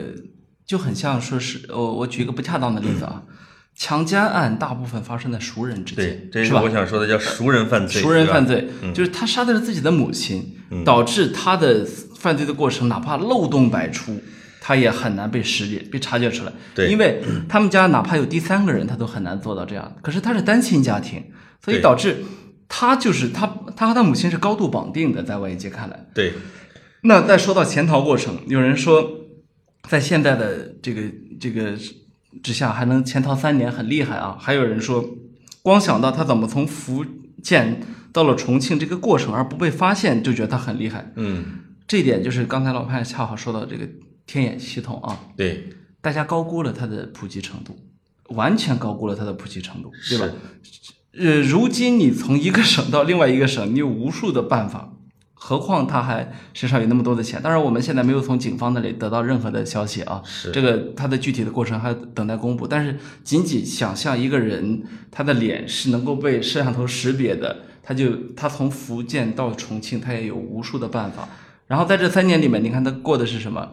[0.66, 3.22] 就很像说是，我我举一个不恰当的例子啊，
[3.76, 6.70] 强奸案大部分发生在熟人之间，，是吧这是我？
[6.70, 8.00] 想说的，叫熟人犯罪。
[8.00, 11.86] 熟人犯罪就是他杀的是自己的母亲，导致他的
[12.18, 14.18] 犯罪的过程哪怕漏洞百出，
[14.62, 16.52] 他也很难被识别、被察觉出来。
[16.74, 19.94] 对因为他们家哪怕有第三个人，他都很难做到这样。
[20.00, 21.22] 可是他是单亲家庭，
[21.62, 22.24] 所以导致
[22.68, 26.06] 他就是他他和他母亲是高度绑定的，在外界看来。
[26.14, 26.32] 对，
[27.02, 29.06] 那再说到潜逃过程，有人说，
[29.86, 31.02] 在现在的这个
[31.38, 31.74] 这个
[32.42, 34.36] 之下还能潜逃三年，很厉害啊。
[34.40, 35.04] 还有人说，
[35.62, 37.04] 光想到他怎么从福
[37.42, 37.80] 建
[38.12, 41.12] 到了重庆这个过程而不被发现，就觉得他很厉害。
[41.16, 41.44] 嗯，
[41.86, 43.88] 这一点就是刚才老潘恰好说到这个
[44.26, 45.70] 天眼系统啊，对，
[46.00, 47.76] 大家高估了它的普及程度，
[48.30, 50.28] 完全高估了它的普及程度，对吧？
[51.18, 54.95] 呃，如今你从一个省到另外一个省，你有无数的办法，
[55.38, 57.40] 何况他还身上有那么多的钱。
[57.42, 62.66] 当然，我们现在没有从警方那里得到任何的消息啊，是这个他的具体的过程还等待公布。
[62.66, 71.28] 但是，仅仅想象一个人他的脸是能够被摄像头识别的，他就他从福建到重庆，他也有无数的办法。
[71.66, 73.68] 然后在这三年里面，你看他过的是什么？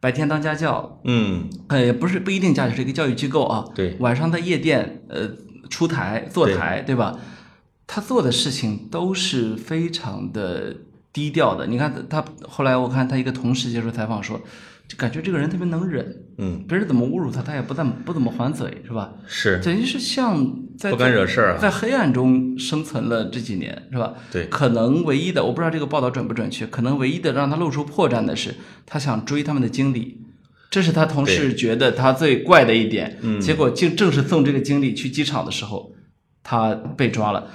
[0.00, 3.64] 白天当家教，嗯，呃，不是不一定家教，是一个教育机构啊。
[3.74, 5.30] 对晚上在夜店，呃，
[5.68, 7.18] 出台坐台，对吧？
[7.86, 10.76] 他做的事情都是非常的
[11.14, 11.66] 低调的。
[11.66, 14.38] 你看他他后来我看他一个同事接受采访说，
[14.86, 19.12] 就感觉这个人特别能忍，嗯，别人怎么侮辱他，他也不怎么不怎么还嘴，是吧？
[19.26, 20.46] 是，等于是像
[20.76, 24.12] 在不敢惹事儿啊在黑暗中生存了这几年，是吧？
[24.30, 30.20] 对可能唯一的，我不知道这个报道准不准确，可能唯一的让他露出破绽的是，他想追他们的经理，
[30.68, 33.18] 这是他同事觉得他最怪的一点。
[33.22, 35.92] 嗯，结果就正是送这个经理去机场的时候，
[36.42, 37.48] 他被抓了。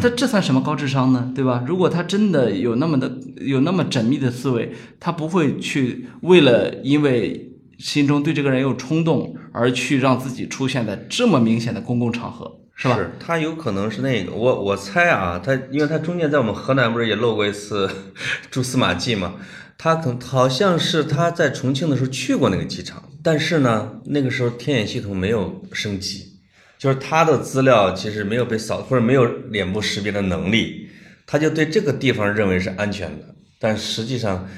[0.00, 1.32] 他这算什么高智商呢？
[1.34, 1.64] 对吧？
[1.66, 12.98] 如果他真的有那么的有那么缜密的思维，他不会去为了因为心中对这个人有冲动而去让自己出现在这么明显的公共场合，是吧？
[13.20, 17.88] 他有可能是那个，我我猜啊，他因为他中间在我们河南不是也露过一次
[18.50, 19.34] 蛛丝马迹嘛，
[19.78, 26.35] 他可好像是他在重庆的时候去过那个机场，但是呢，那个时候天眼系统没有升级，
[26.78, 30.88] 就是他的资料其实没有被扫或者没有脸部识别的能力，
[31.26, 34.48] 他就对这个地方认为是安全的，但实际上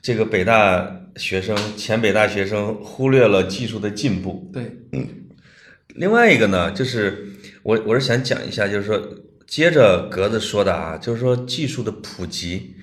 [0.00, 4.70] 这个北大学生前北大学生忽略了技术的进步，对，
[5.94, 7.26] 另外一个呢，就是
[7.62, 9.00] 我我是想讲一下，就是说
[9.46, 12.76] 接着格子说的啊，就是说技术的普及，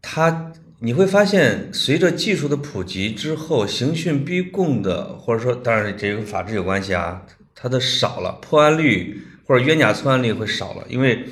[0.00, 7.22] 它你会发现，随着技术的普及之后，刑讯逼供的，或者说当然这跟法治有关系啊，
[7.62, 11.26] 它的少了，破案率或者冤假错案率会少了，因为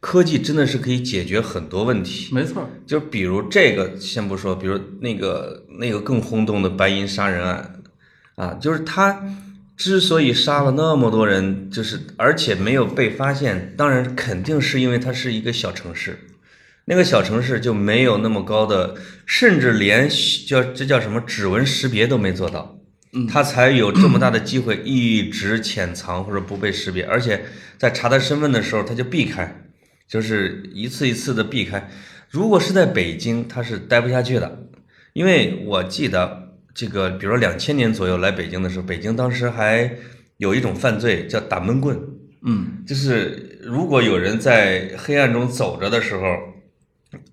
[0.00, 2.34] 科技真的是可以解决很多问题。
[2.34, 7.82] 没错，就比如这个，先不说，比如那个那个更轰动的白银杀人案，
[8.36, 9.22] 啊，就是他
[9.76, 16.18] 之所以杀了那么多人，就是而且没有被发现，当然肯定是因为它是一个小城市，
[16.86, 18.94] 那个小城市就没有那么高的，
[19.26, 20.08] 甚至连
[20.48, 22.78] 叫这叫什么指纹识别都没做到，
[23.28, 27.44] 他才有这么大的机会 一直潜藏或者不被识别，而且
[27.78, 29.62] 在查他身份的时候他就避开。
[30.08, 31.90] 就是一次一次的避开。
[32.30, 34.68] 如果是在北京，他是待不下去的，
[35.14, 39.92] 因为我记得这个，比如说两千年左右来北京的时候，北京当时还
[40.36, 41.98] 有一种犯罪叫打闷棍，
[42.44, 46.22] 嗯，就是如果有人在黑暗中走着的时候，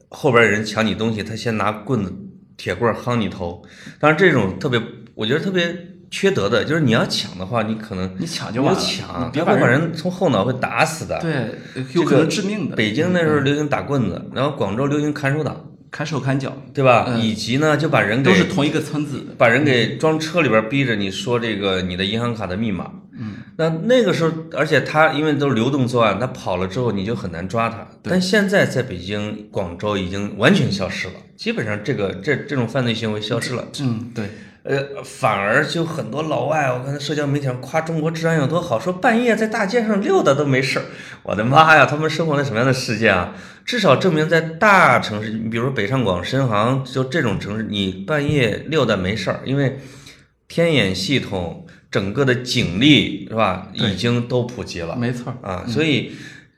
[0.10, 2.12] 后边有人抢你东西，他先拿棍子、
[2.58, 3.64] 铁棍夯你头。
[4.00, 4.82] 当然，这种特别，
[5.16, 5.76] 我觉得特别
[6.10, 11.20] 缺德的，就是你要抢的话，你可能你抢就完了，别把人从后脑会打死的。
[11.22, 12.76] 对，有可能致命的。
[12.76, 17.18] 北京那时候流行打棍子，然后广州流行砍手党，砍手砍脚对吧？
[17.20, 19.26] 以及呢，就把人给都是同一个村子。
[19.38, 22.92] 把人给装车里边，逼着你说这个你的银行卡的密码。
[23.16, 27.88] 嗯，那那个时候，而且他因为都是流动作案，他跑了之后你就很难抓他。
[28.02, 33.68] 但现在在北京、广州已经完全消失了，基本上这个这这种犯罪行为消失了。
[33.82, 34.26] 嗯，对，
[34.64, 40.86] 呃，反而就很多老外，我看在社交媒体上夸中国治安有多好，说半夜在大街上溜达都没事儿。
[41.24, 43.36] 我的妈呀，他们生活在什么样的世界啊？
[43.66, 49.80] 至少证明在大城市，你比如说北上广深杭，就这种城市，你半夜溜达没事儿，因为
[50.48, 54.96] 天眼系统整个的警力是吧，已经都普及了。
[54.96, 55.50] 没错儿。
[55.50, 56.14] 啊，所以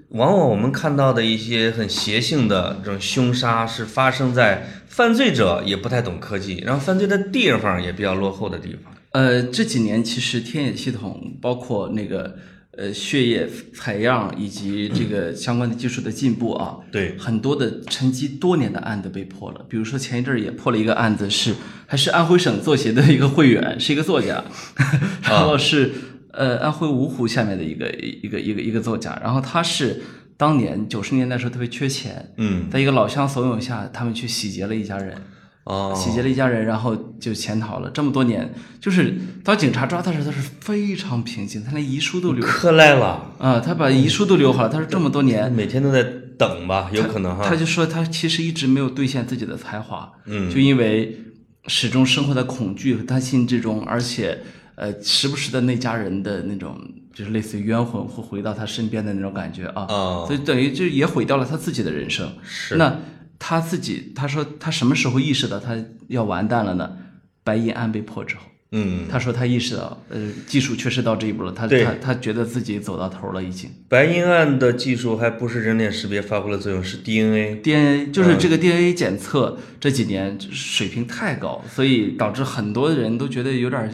[0.10, 8.93] 往往我们看到的一些很邪性的这种凶杀，是发生在犯罪者也不太懂科技，然后犯罪的地方也比较落后的地方。
[9.12, 12.38] 呃，这几年其实天眼系统包括那个
[12.77, 19.65] 呃血液采样以及这个 相关的技术的进步啊，对很多的沉积多年的案子被破了。
[19.67, 21.53] 比如说前一阵儿也破了一个案子是，
[21.86, 24.45] 还是安徽省作协的一个会员，是一个作家，
[25.27, 25.91] 然后是
[26.31, 30.01] 呃安徽芜湖下面的一个一个一个一个作家，然后他是
[30.38, 35.15] 当年九十年代时候特别缺钱，嗯，在一个老乡怂恿下，他们去洗劫了一家人。
[35.63, 37.89] 哦，洗劫了一家人，然后就潜逃了。
[37.89, 44.69] 这么多年，就是当警察抓他时，他是非常平静，他连遗书都留可赖了，啊，他把遗书都留好了。
[44.69, 46.04] 他说这么多年，每天都在
[46.38, 47.43] 等吧，有可能哈。
[47.50, 51.17] 他就说他其实一直没有兑现自己的才华，嗯就因为
[51.65, 54.39] 始终生活在恐惧和担心之中，而且
[54.76, 56.80] 呃时不时的那家人的那种
[57.15, 62.30] 就是类似于冤魂会回到他身边的那种感觉啊，哦所以等于就也毁掉了他自己的人生。
[62.43, 62.99] 是那
[63.39, 65.75] 他自己他说他什么时候意识到他
[66.10, 66.97] 要完蛋了呢？
[67.43, 68.41] 白银案被破之后。
[68.71, 73.69] 嗯，他说他意识到，呃，技术确实到这一步了，他他他觉得自己走到头了，已经。
[73.88, 77.62] 白银案的技术还不是人脸识别发挥了作用，是 DNA。
[77.62, 83.89] DNA 就是这个 DNA 检测这几年水平太高，所以导致很多人都觉得有点儿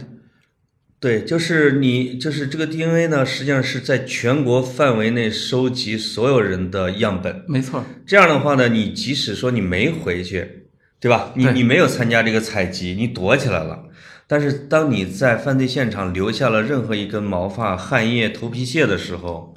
[1.02, 7.44] 对，就是你，就是这个 DNA 呢，实际上是在全国范围内收集所有人的样本。
[7.48, 10.66] 没错，这样的话呢，你即使说你没回去，
[11.00, 11.34] 对吧？
[11.36, 13.86] 你你没有参加这个采集，你躲起来了。
[14.28, 19.56] 但是当你在犯罪现场留下了任何一根毛发、汗液、头皮屑的时候，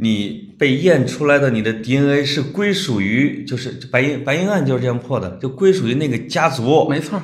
[0.00, 6.88] 你被验出来的你的 DNA 是归属于，就是白银白银案就是这样破的，就归属于那个家族。
[6.90, 7.22] 没错儿，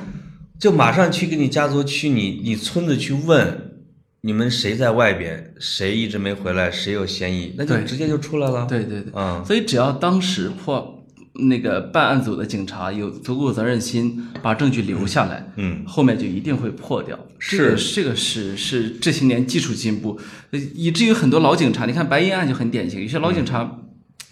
[0.59, 3.79] 就马上去给你家族去你你村子去问，
[4.21, 8.65] 你们谁在外边，谁一直没回来，谁有嫌疑，那就对直接就出来了。
[8.67, 17.17] 对对对，嗯、所以只要当时破那个办案组的警察有足够责任心，把证据留下来，嗯，后面就一定会破掉。
[17.37, 23.79] 是这个是是这些年技术进步，呃以至于很多老警察，你看白银案就很典型，有些老警察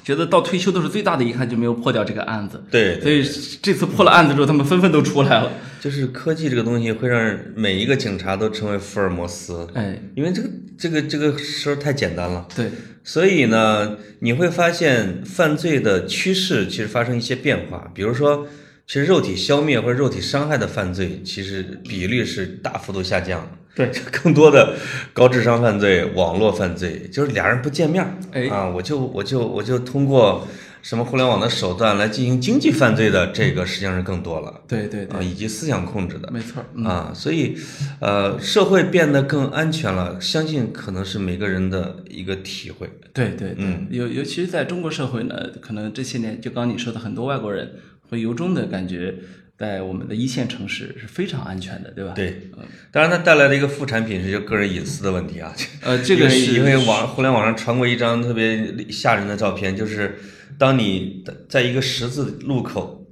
[0.04, 2.64] 觉得到退休都是最大的遗憾，就没有破掉这个案子。
[2.72, 3.24] 对所以
[3.62, 5.52] 这次破了案子之后，他们纷纷都出来了。
[5.80, 12.48] 就是科技这个东西会让每一个警察都成为福尔摩斯，哎，因为这个这个这个事儿太简单了。
[12.56, 12.72] 对，
[13.04, 18.48] 所以呢，你会发现犯罪的趋势其实发生一些变化，比如说，
[18.88, 23.50] 其实肉体消灭或者肉体伤害的犯罪，其实比率是大幅度下降的。
[23.76, 23.92] 对，
[24.24, 24.74] 更多的
[25.12, 30.48] 高智商犯罪、网络犯罪，就是俩人不见面，哎啊，我就我就我就通过
[30.86, 34.62] 什么互联网的手段来进行经济犯罪的，这个实际上是更多了。
[34.68, 36.66] 对对对，啊，以及思想控制的，没错儿。
[36.76, 37.58] 嗯，啊，所以，
[38.00, 42.88] 呃，社会变得更安全了，相信可能是每个人的一个体会。
[43.12, 47.68] 对对对，嗯尤尤其是在中国社会呢，可能这些年就刚你说的，很多外国人
[48.12, 49.16] 会由衷的感觉，
[49.58, 52.52] 在我们的一线城市是非常安全的，对吧？，对，
[52.92, 55.52] 当然它带来的一个副产品是就个人隐私的问题啊。
[55.82, 60.20] 呃，这个是因为网互联网上传过一张特别吓人的照片，就是
[60.58, 63.06] 当你在一个十字路口，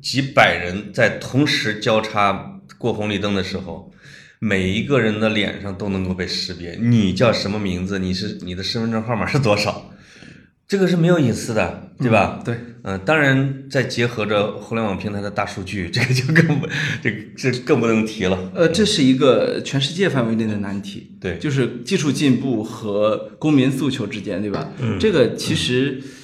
[0.00, 3.92] 几百人在同时交叉过红绿灯的时候，
[4.38, 9.90] 每一个人的脸上都能够被识别，你叫什么名字，你是你的身份证号码是多少，
[10.66, 12.40] 这个是没有隐私的，对吧？
[12.44, 16.68] 对，嗯、当然再结合着互联网平台的大数据，这个就更不，
[17.02, 18.50] 这个这更不能提了。
[18.54, 21.16] 呃，这是一个全世界范围内的难题。
[21.20, 24.70] 对就是技术进步和公民诉求之间，对吧？
[24.80, 26.17] 嗯这个其实，呃，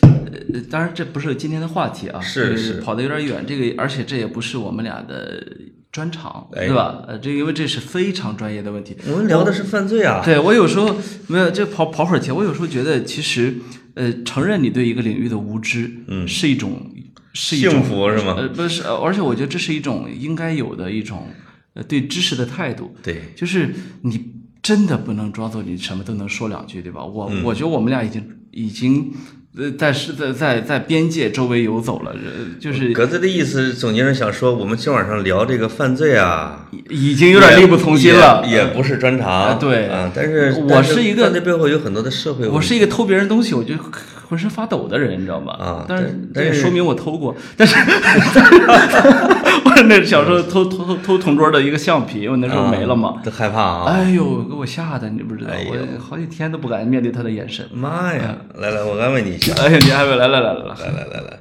[0.71, 3.45] 当然这不是今天的话题啊，是是跑得有点远。
[3.47, 5.45] 这个，而且这也不是我们俩的
[5.93, 7.05] 专长，哎对吧？
[7.07, 8.97] 呃，这因为这是非常专业的问题。
[9.07, 10.97] 我们聊的是犯罪啊，对我有时候
[11.29, 13.55] 没有这跑跑会儿题，我有时候觉得其实
[13.95, 16.91] 呃，承认你对一个领域的无知，嗯，是一种
[17.33, 18.35] 是一种幸福是吗？
[18.39, 21.29] 呃不是，呃而且我觉得这是一种应该有的一种
[21.75, 27.05] 呃对知识的态度，对，就是你真的不能装作你什么都能说两句，对吧？
[27.05, 29.13] 我、嗯我觉得我们俩已经已经
[29.57, 38.45] 呃在是在在在边界周围游走了，呃就是格子的意思，总结是想说，我们今晚上聊这个犯罪啊，已经有点力不从心了。
[38.45, 43.75] 也也不是专长，啊对啊，但是我是一个犯罪背后有很多的社会，我是一个偷别人东西，我就
[44.35, 45.53] 浑身发抖的人，你知道吗？
[45.53, 47.77] 啊但是这也说明我偷过，但是
[49.65, 53.23] 我那小时候偷偷偷偷同桌的一个橡皮，我那时候没了嘛。
[53.23, 57.65] 都害怕啊，哎呦，给我吓的，你不知道，哎我好几天都不敢面对他的眼神。
[57.73, 58.37] 妈呀！
[58.57, 61.41] 来来，我安慰你一下，哎呀，你还没来来来来来，来来来来，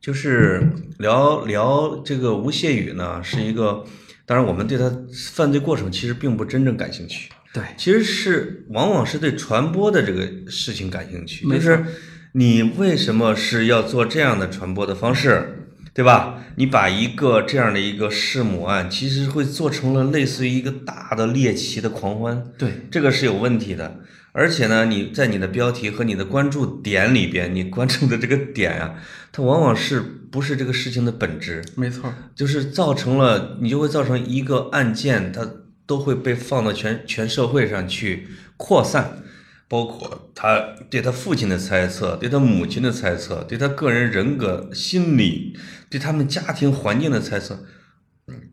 [0.00, 3.84] 就是聊聊这个吴谢宇呢，是一个，
[4.24, 4.90] 当然我们对他
[5.34, 11.84] 犯罪过程其实并不真正感兴趣，对，其实是往往是对传播的这个事情感兴趣，就是
[12.32, 16.42] 你为什么是要做这样的传播的方式，对吧？
[16.56, 24.00] 你把一个这样的一个弑母案，其实会做成了类似于一个大的猎奇的狂欢，对，这个是有问题的。
[24.34, 28.94] 而且呢，你在你的标题和你的关注点里边，你关注的这个点啊，
[29.30, 35.46] 它往往是不是这个事情的本质，没错，就是造成了你就会造成一个案件，它
[35.92, 38.26] 都会被放到全全社会上去
[38.56, 39.22] 扩散，
[39.68, 45.54] 包括他对他父亲的猜测，对他母亲的猜测，对他个人人格心理，
[45.90, 47.66] 对他们家庭环境的猜测，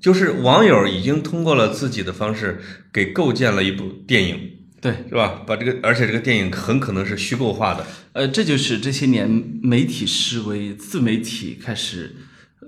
[0.01, 2.59] 就是网友已经通过了自己的方式
[2.91, 4.57] 给构建了一部电影。
[4.81, 5.43] 对，是吧？
[5.47, 7.85] 把这个，而且这个电影很可能是虚构化的。
[8.11, 9.29] 呃，这就是这些年
[9.63, 12.15] 媒体示威、自媒体开始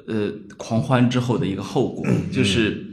[0.08, 2.86] 呃狂欢之后的一个后果， 就是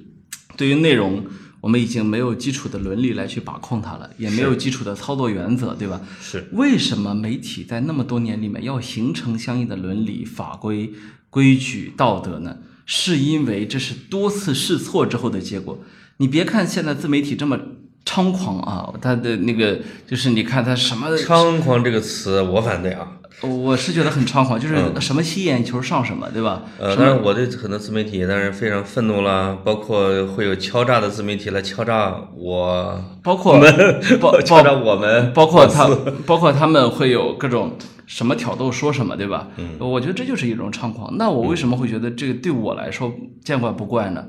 [0.56, 1.24] 对于内容，
[1.60, 6.00] 我们已经没有基础的伦理来去把控它了，也没有基础的操作原则，对吧？
[6.20, 10.92] 是为什么媒体在那么多年里面要形成相应的伦理法规、
[11.30, 12.58] 规矩、道德呢？
[12.86, 15.78] 是因为这是多次试错之后的结果。
[16.18, 17.58] 你别看现在自媒体这么
[18.04, 23.17] 猖狂啊，它的那个就是你看它什么猖狂这个词我反对啊。
[23.40, 26.62] 我是觉得很猖狂，就是什么吸眼球上什么，对吧？
[26.78, 33.60] 呃，当然我对很多自媒体当然非常愤怒啦，包括会有敲诈的自媒体来敲诈我，包括
[34.20, 35.88] 包敲诈我们，包括他，
[36.26, 37.76] 包括他们会有各种
[38.06, 39.48] 什么挑逗说什么，对吧？
[39.56, 41.16] 嗯，我觉得这就是一种猖狂。
[41.16, 43.14] 那我为什么会觉得这个对我来说
[43.44, 44.24] 见怪不怪呢？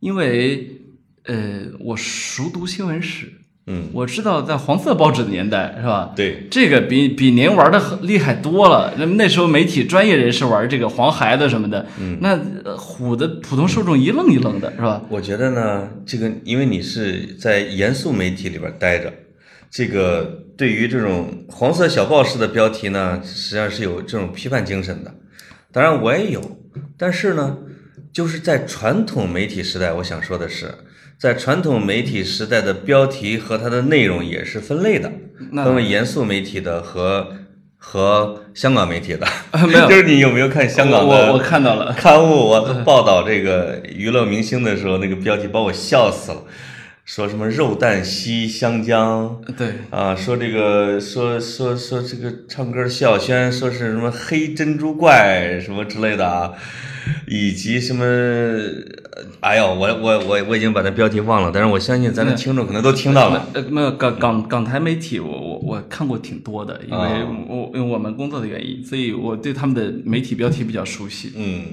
[0.00, 0.80] 因为
[1.24, 3.32] 呃，我熟读新闻史。
[3.68, 6.12] 嗯，我知道在黄色报纸的年代是吧？
[6.14, 8.94] 对，这个比比您玩的厉害多了。
[8.96, 12.36] 那那时候媒体专业人士玩这个黄孩子什么的，嗯，那
[12.76, 15.02] 唬的普通受众一愣一愣的，是吧？
[15.08, 19.12] 我觉得呢，这个因为你是在严肃媒体里边待着，
[19.68, 25.12] 这个对于这种黄色小报式的标题呢，实际上是有这种批判精神的。
[25.72, 26.40] 当然我也有，
[26.96, 27.58] 但是呢，
[28.12, 30.72] 就是在传统媒体时代，我想说的是。
[31.18, 35.10] 在传统媒体时代的标题和它的内容也是分类的，
[35.64, 37.28] 分为严肃媒体的和
[37.78, 39.26] 和香港媒体的。
[39.66, 41.14] 没有， 就是你有没有看香港的？
[41.28, 46.44] 我我看到了刊物，我 报道这个娱乐明星的时候，那个标题把我笑死了，
[47.06, 56.52] 说什么肉蛋吸香江，对啊，说这个说说说这个唱歌萧晓轩说是什么黑珍珠怪什么之类的啊。
[57.28, 58.04] 以及什么？
[59.40, 63.48] 哎呦，我我我我已经把那标题忘了，但是我相信咱的听众可能都听到了。
[63.54, 71.32] 呃，没有港港港台媒体，我我我看过挺多的，因为我因为我们工作的原因，所以我对他们的媒体标题比较熟悉。
[71.34, 71.64] 嗯，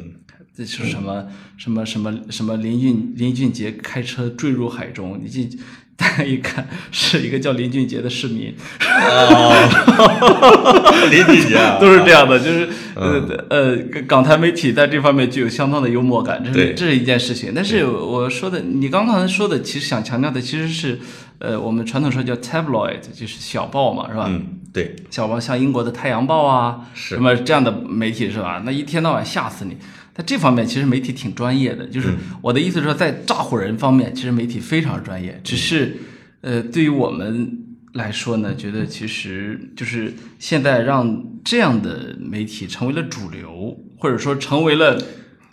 [0.55, 1.25] 这是什么
[1.57, 5.57] 什么什么什么林俊林俊杰开车坠入海中，你这。
[5.95, 8.53] 大家一看是一个叫林俊杰的市民，
[11.11, 13.77] 林俊杰 都是这样的，就是呃呃，
[14.07, 17.53] 港台媒体在这方面具有相当的幽默感，这是这是一件事情。
[17.55, 20.99] 但是我说的，你刚刚才说的，其实想强调的其实是，
[21.37, 24.25] 呃，我们传统说叫 tabloid，就是小报嘛，是吧？
[24.27, 28.63] 嗯，对，小报像英国的《太阳报》啊，什么这样的媒体是吧？
[28.65, 29.77] 那一天到晚吓死你。
[30.15, 31.87] 在这方面，其实媒体挺专业的。
[31.87, 35.39] 就是我的意思是说，在诈唬人方面，其实媒体非常专业。
[35.43, 35.97] 只是，
[36.41, 37.57] 呃，对于我们
[37.93, 45.01] 来说呢，觉得其实就是现在让这样的媒体成为了主流，或者说成为了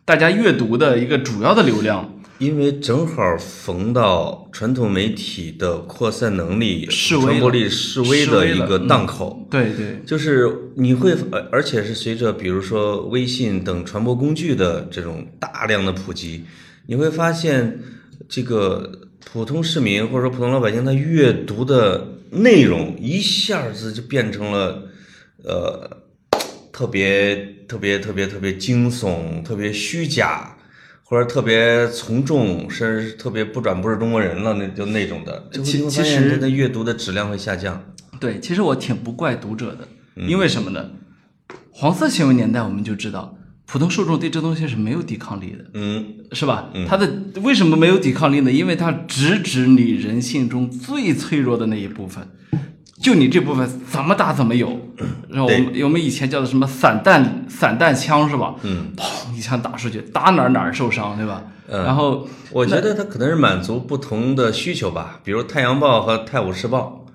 [0.04, 2.20] 大家阅读的一个主要的流量。
[2.41, 16.47] 因为正好逢到传统媒体的扩散能力、传播力示威的一个档口，对对，就是你会，而而且是随着比如说微信等传播工具的这种大量的普及，
[16.86, 17.78] 你会发现
[18.26, 18.91] 这个
[19.30, 24.84] 普通市民或者说普通老百姓他阅读的内容一下子就变成了，
[25.45, 25.91] 呃，
[26.72, 27.36] 特别
[27.68, 30.57] 特别特别特别惊悚、特别虚假。
[31.11, 35.50] 或者特别从众，甚至特别不转不是中国人了，那就那种的。
[35.64, 37.82] 其其实的阅读的质量会下降。
[38.20, 39.88] 对，其实我挺不怪读者的，
[40.28, 40.90] 因为什么呢？
[41.72, 43.36] 黄色新闻年代我们就知道，
[43.66, 46.70] 普通受众对这东西是没有抵抗力的，嗯，是吧？
[46.86, 47.11] 他的
[47.42, 48.52] 为什么没有抵抗力呢？
[48.52, 52.24] 因为它直指你人性中最脆弱的那一部分。
[53.01, 54.78] 就你这部分怎么打怎么有，
[55.30, 58.55] 然后我们我们以前叫的什么散弹散弹枪是吧？
[58.62, 61.42] 嗯，砰一枪打出去，打哪儿哪儿受伤，对吧？
[61.68, 67.07] 嗯，然后我觉得它可能是满足不同的需求吧，比如《太阳报》和《泰晤士报》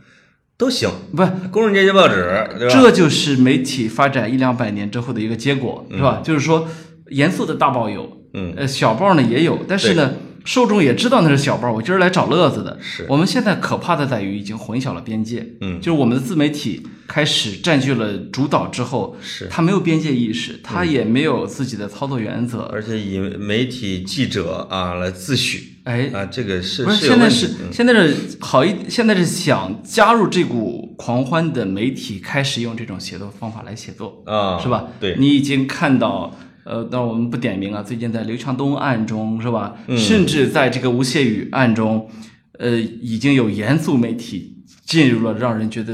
[0.57, 2.73] 都行，不是工人阶级报纸，对吧？
[2.73, 6.21] 这就是媒体发展一两百年之后的一个结果，是吧？
[6.23, 6.67] 就是说，
[7.09, 10.13] 严肃的大报有，嗯，呃，小报呢也有，但是呢。
[10.45, 12.77] 受众也知道那是小报，我就是来找乐子的。
[12.81, 15.45] 是我们现在可怕的在于已经混淆了边界。
[15.59, 25.61] 嗯，就是我们的自媒体开始占据了主导之后，是他没有边界意识，他也没有自己的操作原则，而且以媒体记者啊来自诩。
[25.85, 34.85] 哎啊，这个是不是现在是现在是好一现在是想加入这股狂欢的媒体，开始用这种写作方法来写作啊，是吧？
[34.99, 36.35] 对，你已经看到。
[36.65, 37.81] 呃，当然我们不点名啊。
[37.81, 39.75] 最近在刘强东案中，是吧？
[39.95, 42.09] 甚至在这个吴谢宇案中，
[42.57, 44.54] 呃，已经有严肃媒体
[44.85, 45.93] 进入了让人觉得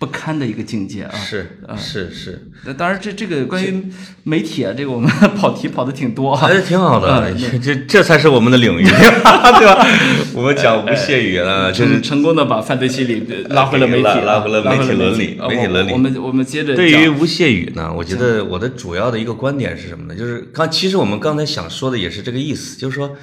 [0.00, 1.14] 不堪的一个境界啊。
[1.14, 3.84] 是是是，那当然，这这个关于
[4.24, 6.40] 媒体啊，这个我们 跑题跑的挺多啊。
[6.40, 7.32] 还是挺好的，
[7.62, 9.86] 这这才是我们的领域， 对吧？
[10.34, 15.92] 我们讲吴谢宇了，就是成功的把犯罪心理拉回了媒体，拉回了媒体伦理，媒体伦理。
[15.92, 20.18] 我们我们接着对于吴谢宇呢，我觉得我的主要的一个观点是什么呢？
[20.18, 23.16] 就是刚其实我们刚才想说的也是这个意思，就是说。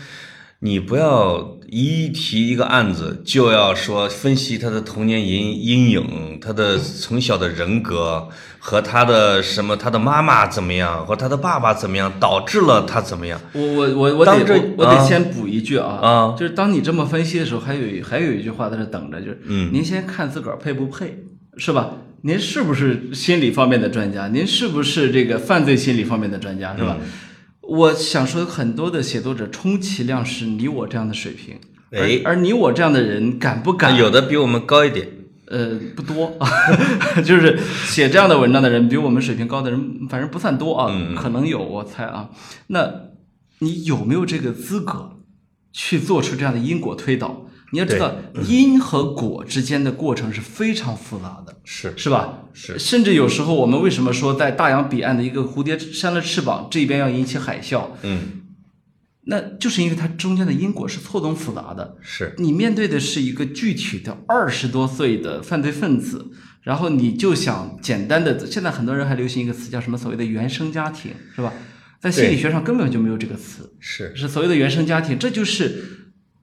[0.62, 13.40] 你不要一提一个案子就要说分析他的童年阴阴影，他的从小的人格和他的什么，他的妈妈怎么样，和他的爸爸怎么样，导致了他怎么样。
[13.54, 21.24] 我我我我得我得先补一句啊，啊，就是当你这么分析的时候，还有还有一句话在这等着，就是嗯，您先看自个儿配不配，
[21.56, 21.92] 是吧？
[22.24, 24.28] 您是不是心理方面的专家？
[24.28, 26.98] 您是不是这个犯罪心理方面的专家，是吧？
[27.70, 31.58] 我想说，很多的写作者充其量是你我这样的水平，
[31.92, 33.96] 而而你我这样的人敢不敢？
[33.96, 35.08] 有的比我们高一点，
[35.48, 36.38] 呃，不多，
[37.24, 42.30] 就是写这样的文章的人比我们水平高的人，反正不算多啊，可能有，我猜啊。
[42.68, 42.92] 那
[43.60, 45.18] 你有没有这个资格
[45.72, 47.46] 去做出这样的因果推导？
[47.72, 48.16] 你要知道，
[48.48, 52.40] 因和果之间的过程是非常复杂的，是是吧？
[52.52, 52.80] 是。
[52.80, 57.90] 甚至有时候，我们为什么说在大洋彼岸的一个蝴蝶扇了翅膀，这边要引起海啸？
[58.02, 58.42] 嗯，
[59.26, 61.96] 那就是因为它中间的因果是错综复杂的。
[62.02, 66.32] 是你面对的是一个具体的二十多岁的犯罪分子，
[66.64, 69.98] 然后你就想简单的，现在很多人还流行一个词叫什么？
[69.98, 71.54] 所谓的原生家庭，是吧？
[72.00, 75.98] 在心理学上根本就没有这个词，是是所谓的原生家庭，这就是。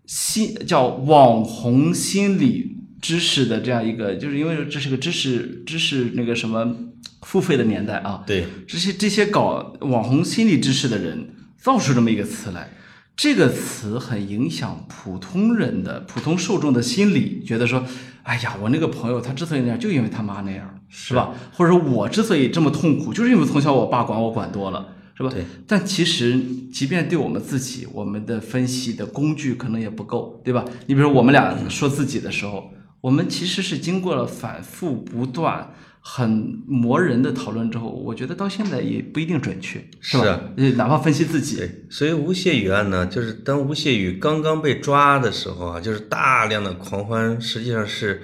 [0.06, 6.74] 心叫网红心理知识的这样一个，就是因为这是个知识知识那个什么
[7.22, 8.22] 付费的年代啊。
[8.26, 12.70] 对，这些这些搞网红心理知识的人造出这么一个词来，
[13.16, 17.84] 这个词很影响普通人的普通受众的心理，觉得说，
[18.22, 21.34] 哎呀，我那个朋友他之所以那样，就因为他妈那样，是吧？
[21.52, 24.94] 或者说我之所以这么痛苦，就是因为从小我爸管我管多了。
[25.16, 25.30] 是吧？
[25.30, 25.44] 对。
[25.66, 26.38] 但其实，
[26.72, 30.64] 即便对我们自己，我们的分析的工具可能也不够，对吧？
[30.86, 40.40] 你比如我们俩说自己的时候，我们其实是经过了反复不断、很磨人的讨论之后，我觉得到现在也不一定准确，是吧？
[40.56, 41.56] 呃，哪怕分析自己。
[41.56, 41.86] 对。
[41.88, 48.22] 所以吴谢宇案呢，就是当吴谢宇刚刚被抓的时候啊，就是大量的狂欢，实际上是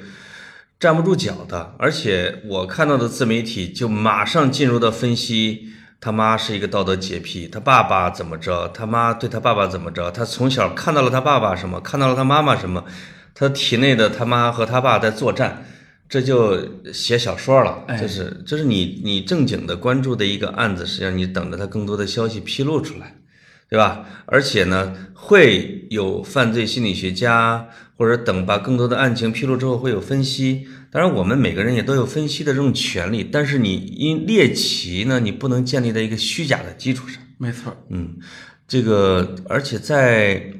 [0.78, 1.74] 站不住脚的。
[1.78, 5.68] 而且我看到的自媒体就马上进入到分析。
[6.04, 8.66] 他妈是一个道德洁癖，他爸爸怎么着？
[8.74, 10.10] 他妈对他爸爸怎么着？
[10.10, 11.80] 他从小看到了他爸爸什么？
[11.80, 12.84] 看到了他妈妈什么？
[13.32, 15.64] 他体内的他妈和他爸在作战，
[16.08, 17.84] 这就写小说了。
[18.00, 23.14] 这是这是你你正经的关注的一个案子，实际上你等着他更多的消息披露出来，
[23.70, 24.04] 对吧？
[24.26, 27.68] 而且呢，会有犯罪心理学家，
[28.02, 30.66] 或者等把更多的案情披露之后会有分析。
[30.90, 37.22] 当然，我们每个人也都有分析的这种权利，但是你因猎奇呢，你不能建立在一个虚假的基础上。
[37.38, 38.16] 没错，嗯，
[38.66, 40.52] 这个而且在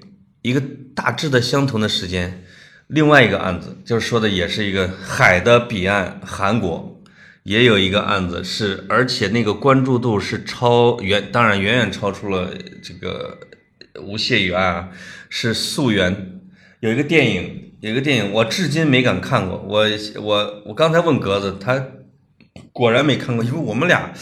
[0.43, 0.63] 一个
[0.95, 2.45] 大致的相同的时间，
[2.87, 7.03] 另外一个案子就是说的也是一个海的彼岸，韩国
[7.43, 13.37] 也有一个案子是，而且那个关注度是超远，当然远远超出了这个
[14.01, 14.93] 吴谢宇案，
[15.29, 16.41] 是溯源，
[16.83, 17.61] 有一个电影。
[17.83, 19.59] 有一个电影，我至今没敢看过。
[19.69, 19.85] 我
[20.23, 21.85] 我我刚才问格子，他
[22.73, 24.13] 果然没看过，因为我们俩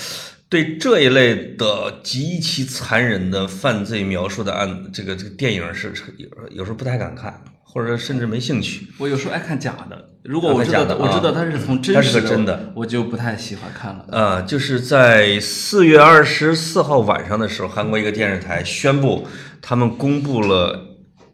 [0.48, 8.86] 对这一类的极其残忍的犯罪描述的案，这个这个电影是有有时候不太敢看，或者甚至没兴趣。
[8.96, 14.06] 我有时候爱看假的，如果我知道我知道他是从真实的，我就不太喜欢看了。
[14.11, 19.28] 啊，就是在四月二十四号晚上的时候，韩国一个电视台宣布，
[19.61, 20.89] 他们公布了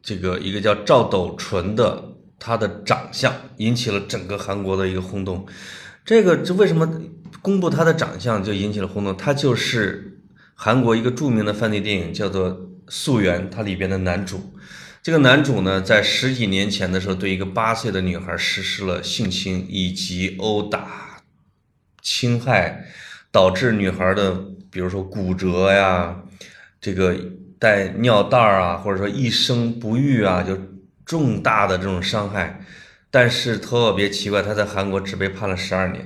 [0.06, 2.12] 这个一个叫赵斗淳的。
[2.38, 5.46] 他的长相引起了整个韩国的一个轰动，
[6.04, 6.86] 这个这为什么
[7.40, 9.16] 公布他的长相就引起了轰动？
[9.16, 10.20] 他就是
[10.54, 12.50] 韩国一个著名的犯罪电影叫做
[12.88, 14.52] 《溯源》，它里边的男主。
[15.02, 21.22] 这个男主呢，在十几年前的时候，对一个八岁的女孩实施了性侵以及殴打、
[22.02, 22.84] 侵害，
[23.32, 24.34] 导致女孩的
[24.70, 26.22] 比如说骨折呀，
[26.82, 27.16] 这个
[27.58, 30.56] 带尿袋啊，或者说一生不育啊，就。
[31.06, 32.60] 重大的这种伤害，
[33.12, 36.04] 但是特别奇怪，他在韩国只被判了十二年，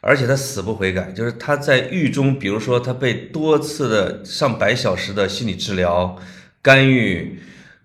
[0.00, 6.18] 而且他死不悔改，就是他在狱中，比如说他被多次的上百小时的心理治疗
[6.60, 7.38] 干预，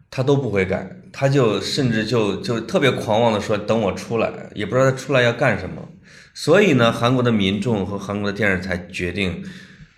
[0.09, 5.87] 他都不悔改，他就甚至就就特别狂妄的说等我出来，也不知道他出来要干什么。
[6.33, 9.43] 所以呢，韩国的民众和韩国的电视台决定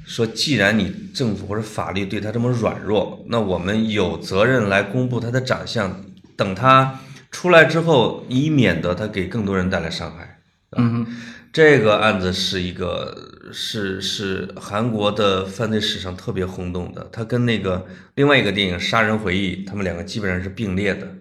[0.06, 6.04] 说，既然你政府或者法律对他这么软弱，那我们有责任来公布他的长相。
[6.36, 7.00] 等他
[7.30, 10.40] 出来之后，以免得他给更多人带来伤害。
[10.76, 11.06] 嗯，
[11.54, 13.16] 这个案子是一个
[13.54, 17.86] 是是韩国的犯罪史上特别轰动的，它跟那个
[18.16, 21.16] 另外一个电影《杀人回忆》，他们两个基本上是并列的，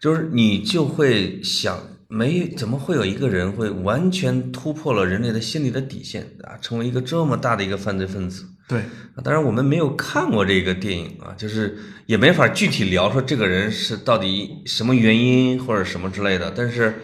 [0.00, 1.78] 就是你就会想，
[2.10, 8.44] 没怎么会有一个人会完全突破了人类的心理的底线啊，成为一个这么大的一个犯罪分子。
[8.66, 8.80] 对，
[9.14, 16.52] 啊当然我们没有看过这个电影啊，就是也没法具体聊说这个人是到底什么原因或者什么之类的。
[16.54, 16.96] 但是，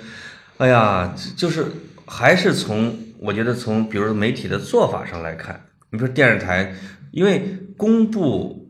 [0.58, 1.66] 哎呀，就是
[2.04, 6.74] 还是从我觉得从比如说媒体的做法上来看，你比如电视台，
[7.12, 8.65] 因为公布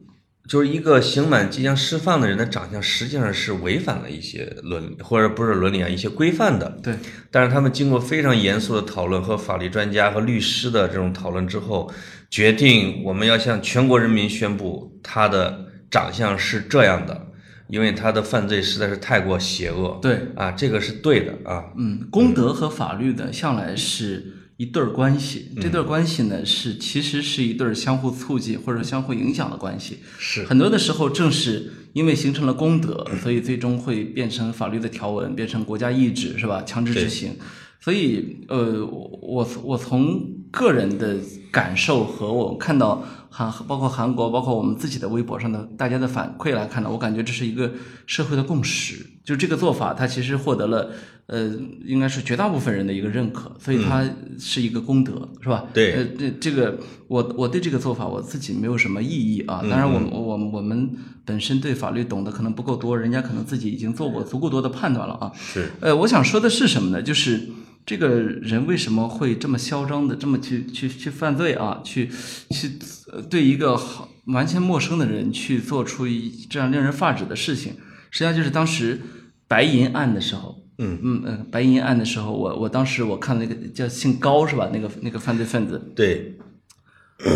[0.49, 6.79] 就是一个刑满即将释放的人的长相，实际上是违反了一些伦理或者不是伦理啊一些规范的。
[6.83, 6.95] 对，
[7.31, 11.93] 但是他们经过非常严肃的讨论和法律专家和律师的这种讨论之后，
[12.31, 17.27] 决定我们要向全国人民宣布他的长相是这样的，
[17.69, 19.99] 因为他的犯罪实在是太过邪恶。
[20.01, 21.65] 对，啊，这个是对的啊。
[21.77, 25.51] 嗯，公德和法律呢，向来是一对儿关系。
[25.61, 29.99] 这对儿关系呢，是其实是一对儿相互促进或者相互影响的关系。
[30.19, 36.63] 是很多的时候，正是因为形成了功德，所以最终会变成法律的条文，变成国家意志，是吧？
[36.63, 37.37] 强制执行。
[37.79, 41.17] 所以，呃，我我从个人的
[41.53, 47.75] 感受和我看到韩，包括韩国，包括我们自己的微博上的大家的反馈来看呢，我感觉这是一个
[48.07, 49.07] 社会的共识。
[49.25, 50.91] 就这个做法，它其实获得了，
[51.27, 51.53] 呃，
[51.85, 54.09] 应该是绝大部分人的一个认可，所以它
[54.39, 55.65] 是一个功德，是吧？
[55.75, 59.61] 对呃，这这个我我对这个做法我自己没有什么异议啊。
[59.63, 60.89] 当然我，们我我们
[61.25, 65.33] 本身对法律懂得可能不够多，人家可能自己已经做过足够多的判断了啊。
[65.37, 67.03] 是，呃，我想说的是什么呢？
[67.03, 67.49] 就是
[67.85, 71.81] 这个人为什么会这么嚣张的这么去去去犯罪啊？
[71.83, 72.09] 去
[72.51, 72.79] 去
[73.13, 77.73] 呃对一个好完全陌生的人去做出一这样令人发指的事情，
[78.13, 79.01] 实际上就是当时
[79.49, 80.63] 白银案的时候。
[80.79, 84.71] 嗯嗯嗯，白银案的时候，我我当时我看那个叫姓高是吧？
[84.73, 86.35] 那个那个犯罪分子，对，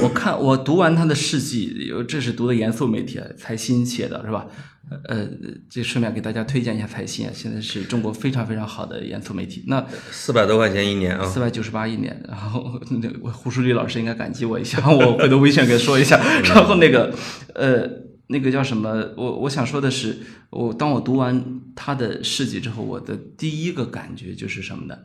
[0.03, 4.47] 我看我读完他的事迹，有这是读的严肃媒体啊，财新写的是吧？
[5.05, 5.29] 呃，
[5.71, 9.63] 这顺便给大家推荐一下财新啊，现在是中国非常非常好的严肃媒体。
[9.69, 11.25] 那四百多块钱一年啊。
[11.25, 16.21] 四百九十八一年，然后那个胡舒立老师应该感激我一下， 我回头微信给说一下。
[16.43, 17.15] 然后那个
[17.55, 17.89] 呃，
[18.31, 19.13] 那个叫什么？
[19.17, 20.19] 我我想说的是，
[20.51, 24.97] 我当我读完他的事迹之后，我的第一个感觉就是什么呢？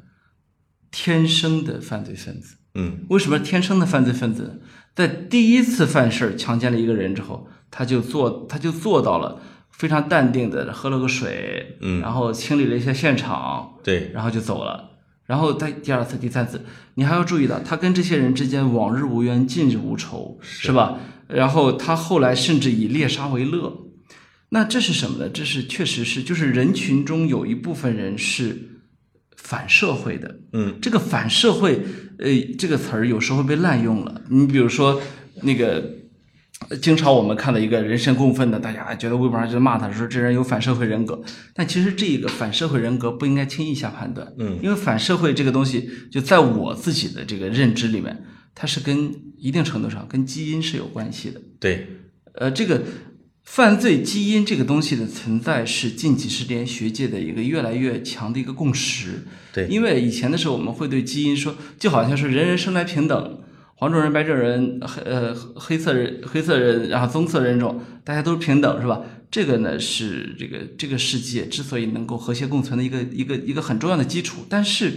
[0.91, 2.57] 天生的犯罪分子。
[2.75, 4.61] 嗯，为什么天生的犯罪分子？
[4.93, 14.91] 在第一次犯事儿强奸了一个人之后，他就做他就做到了非常淡定的喝了个水，嗯然后清理了一下现场，对，然后就走了。
[15.25, 16.63] 然后在第二次、第三次，
[16.93, 20.99] 你还要注意到，他跟这些人之间往日无冤，近日无仇，是吧？
[21.27, 23.85] 然后他后来甚至以猎杀为乐，
[24.49, 25.29] 那这是什么呢？
[25.29, 28.81] 这是确实是，就是人群中有一部分人是
[29.37, 31.81] 反社会的，嗯，这个反社会，
[32.19, 34.21] 呃，这个词儿有时候被滥用了。
[34.29, 35.01] 你比如说
[35.41, 35.91] 那个。
[36.69, 41.21] 呃经常我们看到一个人神共愤的，大家觉得微博上就骂他说这人有反社会人格，
[41.53, 48.23] 但其实这个反社会人格不应该轻易下判断，嗯，因为反社会这个东西，就在我自己的这个认知里面，
[48.55, 51.41] 它是跟一定程度上跟基因是有关系的。
[51.59, 51.87] 对，
[52.35, 52.81] 呃，这个
[53.43, 59.25] 犯罪基因这个东西的存在是近几十年学界的一个越来越强的一个共识。
[59.53, 63.39] 对因为以前的时候我们会对基因说，就好像是人人生来平等，
[63.75, 69.01] 黄种人、白种人、黑呃黑色人、黑色人，然后棕色人种，大家都是平等，是吧？
[69.29, 74.93] 这个呢是这个这个世界之所以能够和谐共存的一个一个一个很重要的基础，但是。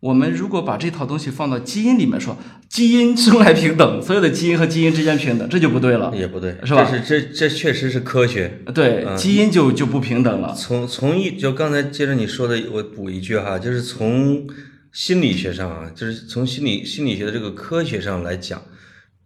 [0.00, 2.36] 我们如果把这套东西放到基因里面说，
[2.68, 6.12] 基因生来平等，所有的基因和基因之间平等，这就不对了。
[6.14, 8.60] 也不对，是吧这是这这确实是科学。
[8.72, 10.54] 对，基因就就不平等了。
[10.54, 14.46] 从从一就刚才接着你说的，我补一句哈，就是从
[14.92, 18.62] 心理学上啊，就是从心理心理学的这个科学上来讲，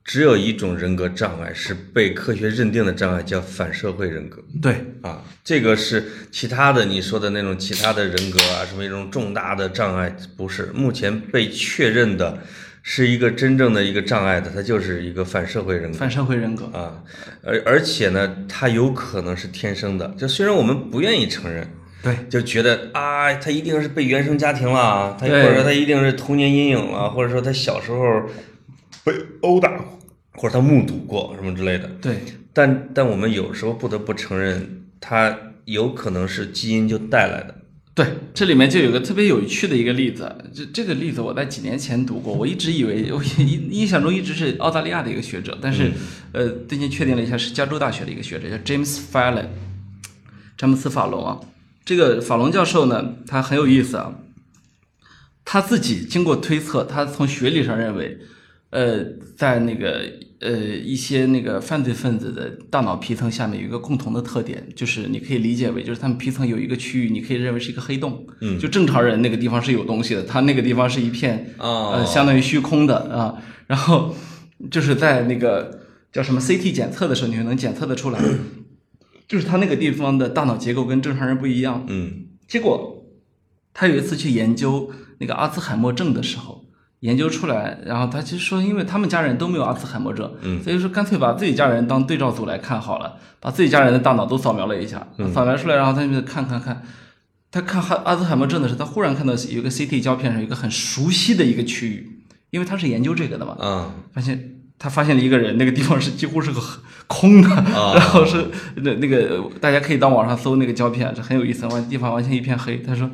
[0.05, 5.23] 只有一种人格障碍是被科学认定的障碍，叫反社会人格对，啊。
[5.45, 12.39] 这个是其他的你说的那种其他的人格啊，什么一种重大的障碍，不是目前被确认的，
[12.83, 15.99] 是一个真正的一个障碍的，它就是一个反社会人格。
[15.99, 16.67] 反社会人格。
[16.67, 17.03] 啊，
[17.43, 21.67] 而而且呢，它有可能是天生的，就虽然我们不愿意承认，
[22.03, 28.23] 对，就觉得啊，他一定是被原生家庭了，他或者说他一定是童年阴影了，或者说他小时候
[29.05, 29.72] 被殴打过，
[30.35, 31.89] 或者他目睹过什么之类的。
[32.01, 32.23] 对，
[32.53, 37.57] 但但我们有时候不得不承认，他有可能是基因就带来的。
[37.95, 45.93] 对，这里面就有个特别有趣的一个例子，这这个例子我在几年前读过，我一直以为我印印象中一直是澳大利亚的一个学者，但是、
[46.33, 49.49] 呃最近确定了一下是加州大学的一个学者，叫 James Fallon，
[50.57, 51.41] 詹姆斯·法隆啊，
[51.85, 54.15] 这个法隆教授呢，他很有意思啊，
[55.45, 58.17] 他自己经过推测，他从学理上认为，
[58.73, 59.05] 呃，
[59.37, 60.03] 在那个
[60.41, 68.59] 呃一些那个犯罪分子的大脑皮层下面有一个共同的特点，就是你可以理解为，就是他们皮层有一个区域，你可以认为是一个黑洞，嗯。
[68.59, 74.15] 就正常人那个地方是有东西的，他那个地方是一片哦呃相当于虚空的啊，然后
[74.71, 78.19] 就是在那个叫什么 CT 检测的时候，你就能检测得出来，
[79.29, 82.27] 就是他那个地方的大脑结构跟正常人不一样，嗯。
[82.49, 83.05] 结果
[83.75, 86.62] 他有一次去研究那个阿兹海默症的时候，
[87.03, 96.83] 研究出来，然后他其实说，因为他们家人都没有阿兹海默症，嗯所以说干脆把自己家人当对照组来看好了，把自己家人的大脑都扫描了一下，嗯扫描出来，然后他就看看看，
[97.51, 106.61] 他看哈阿兹海默症的时候，他忽然看到有一个 CT 胶片上有一个很熟悉的一个区域，因为他是研究这个的嘛，嗯发现他发现了一个人，那个地方是几乎是个
[107.09, 108.47] 空的，啊然后是
[108.77, 112.79] 那那个大家可以到网上搜那个胶片，这很有意思，完地方完全一片黑。
[112.79, 113.11] 他说，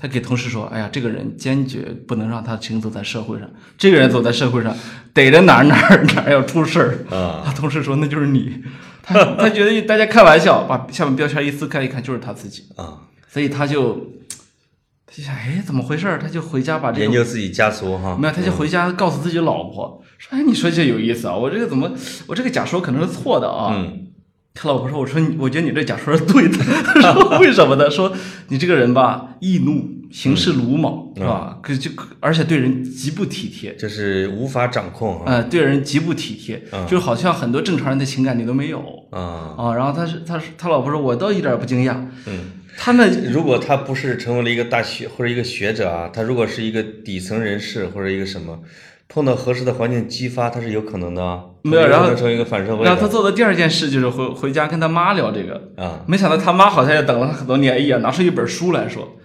[0.00, 3.46] 他给同事说，哎呀，这个人坚决不能让他行走在社会上，
[3.76, 4.74] 这个人走在社会上，
[5.12, 7.14] 逮着哪儿哪儿哪儿要出事儿。
[7.14, 8.62] 啊他同事说那就是你，
[9.02, 12.98] 他他觉得大家开玩笑，把下面标签一撕开一看就是他自己，啊！
[13.28, 14.12] 所以他就
[15.06, 16.18] 他就想，哎，怎么回事儿？
[16.18, 21.92] 他就回家把这个研究自己家族哈，没有，他就回家告诉自己老婆说：“哎，你说这有意思啊，我这个怎么，
[22.26, 23.74] 我这个假说可能是错的啊。
[23.74, 24.06] 嗯
[24.62, 26.58] 他老婆说：“我说你，我觉得你这假说是对的。”
[27.00, 27.90] 他说： “为什么呢？
[27.90, 28.12] 说
[28.48, 31.58] 你这个人吧，易怒，行事鲁莽，是吧？
[31.62, 31.90] 可就
[32.20, 38.80] 而且对人极不体贴，就是无法掌控啊呃，对人极不体贴，就好像很多正常人的情感你都没有
[39.12, 39.54] 啊。
[39.56, 39.74] 啊。
[39.74, 41.96] 然后他是他是他老婆说，我倒一点儿不惊讶。
[42.26, 48.60] 嗯，他们如果他不是成为了一个大学或者一个学者啊，他如果是一个底层人士或者一个什么，
[49.12, 51.40] 碰到合适的环境激发，他是有可能的啊。
[51.62, 56.00] 没有然后可能成一个反社会然后他做的第二件事就是回回家跟他妈聊这个，啊。
[56.06, 59.16] 没想到他妈好像也等了很多年，哎呀，拿出一本书来说，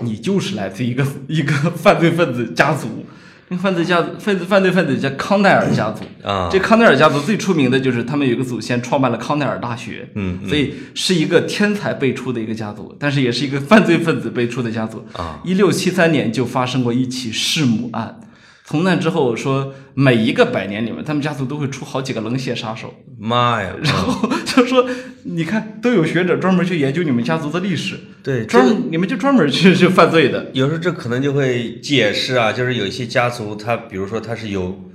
[0.00, 3.06] 你就是来自一个 一个犯罪分子家族，
[3.48, 6.02] 那个犯罪家犯罪犯罪分子叫康奈尔家族。
[6.26, 15.04] 啊这康奈尔家族最出名的就是他们有一个祖先创办了康奈尔大学，嗯嗯所以是一个天才辈出的一个家族，但是也是一个犯罪分子辈出的家族。
[15.12, 18.18] 啊，一六七三年就发生过一起弑母案，
[18.66, 22.94] 从那之后说每一个百年里面，他们家族都会出好几个冷血杀手。
[23.18, 23.70] 妈呀！
[23.82, 24.86] 然后就说，
[25.24, 30.50] 你看都有学者专门去研究你们家族的历史，对，这专你们就专门去去犯罪的。
[30.54, 34.90] 有时候这可能就会解释啊，就是有一些家族，他比如说他是有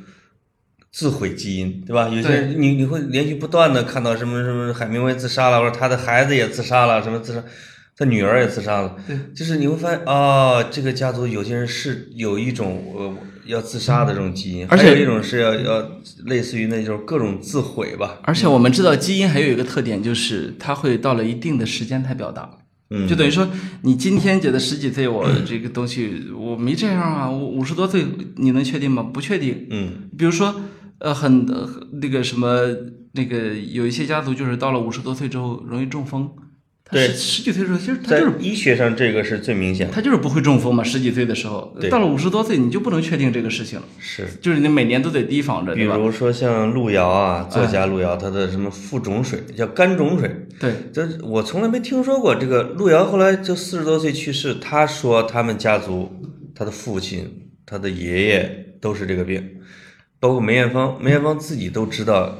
[0.91, 2.09] 自毁基因，对吧？
[2.09, 7.43] 有些人你你会连续不断的看到什么什么海明威自杀了，或者他的孩子也自杀了，什么自杀，
[7.95, 13.15] 他女儿也自杀了，对，就是你会发现啊、这个家族有些人是有一种呃
[13.50, 15.91] 要自杀的这种基因，而且还有一种是要要
[16.26, 22.50] 类似于那种各种自毁吧，而且我们知道基因还有一个特点，就是它会到了一定的时间才表达。
[22.91, 23.47] 嗯就等于说，
[23.84, 28.04] 你今天觉得十几岁，我这个东西我没这样啊，我五十多岁，
[28.38, 29.04] 你能确定吗？
[29.04, 29.68] 不确定。
[29.70, 30.56] 嗯比如说，
[30.97, 31.70] 呃，很呃
[32.02, 32.47] 那个什么，
[33.14, 36.32] 那个有一些家族就是到了五十多岁之后容易中风。
[36.92, 44.26] 他对十十几岁的时候，其实他就是医学上这个是最明显的，他就是不会中风嘛，十几岁的时候，对到了五十多岁你就不能确定这个事情了，是。
[44.42, 45.84] 就是你每年都得提防着，比？
[45.84, 52.36] 如说像路遥啊，作家路遥，他的什么腹肿水叫肝肿水，对，这我从来没听说过。
[52.36, 56.12] 这个路遥后来就四十多岁去世，他说他们家族，
[56.56, 59.48] 他的父亲、他的爷爷都是这个病，
[60.20, 62.38] 包括梅艳芳，梅艳芳自己都知道，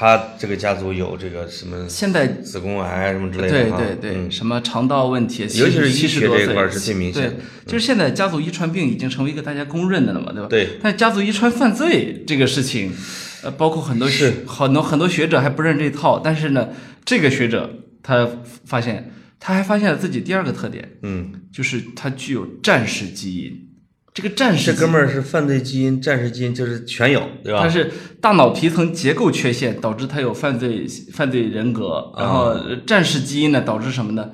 [0.00, 10.46] 他这个家族有这个什么现在子宫癌什么之类的哈对对，嗯什么肠道问题，尤其是医学这一块是最明显的对，就是现在家族遗传病已经成为一个大家公认的了嘛，对吧？
[10.48, 10.68] 对。
[10.80, 12.92] 但家族遗传犯罪这个事情，
[13.42, 16.68] 呃，包括很多学很多很多学者还不认这套，但是呢，
[17.04, 17.68] 这个学者
[18.00, 18.28] 他
[18.64, 23.67] 发现，他还发现了自己第二个特点，嗯，就是他具有战士基因。
[24.18, 27.60] 这个战士这哥们儿是犯罪基因、战士基因，就是全有，对吧？
[27.60, 27.88] 他是
[28.20, 34.32] 大脑皮层结构缺陷导致他有犯罪犯罪人格，然后呃战士基因呢导致什么呢？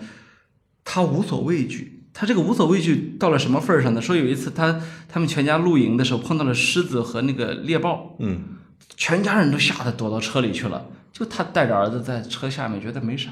[0.84, 2.02] 他无所畏惧。
[2.14, 4.00] 他这个无所畏惧到了什么份儿上呢？
[4.00, 8.40] 说有一次他他们全家露营的时候碰到了狮子和那个猎豹，嗯，
[8.96, 13.28] 全家人都吓得躲到车里去了，就他带着儿子在车下面，觉得没啥。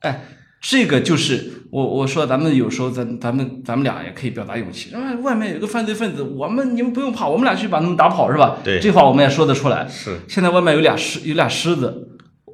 [0.00, 0.24] 哎，
[0.68, 8.56] 这个就是我我说咱们有时候咱咱们咱们俩也可以表达勇气，啊，外面有个犯罪分子，我们你们不用怕，我们俩去把他们打跑是吧？
[8.64, 9.86] 对这话我们也说得出来。
[9.88, 12.08] 是现在外面有俩狮有俩狮子，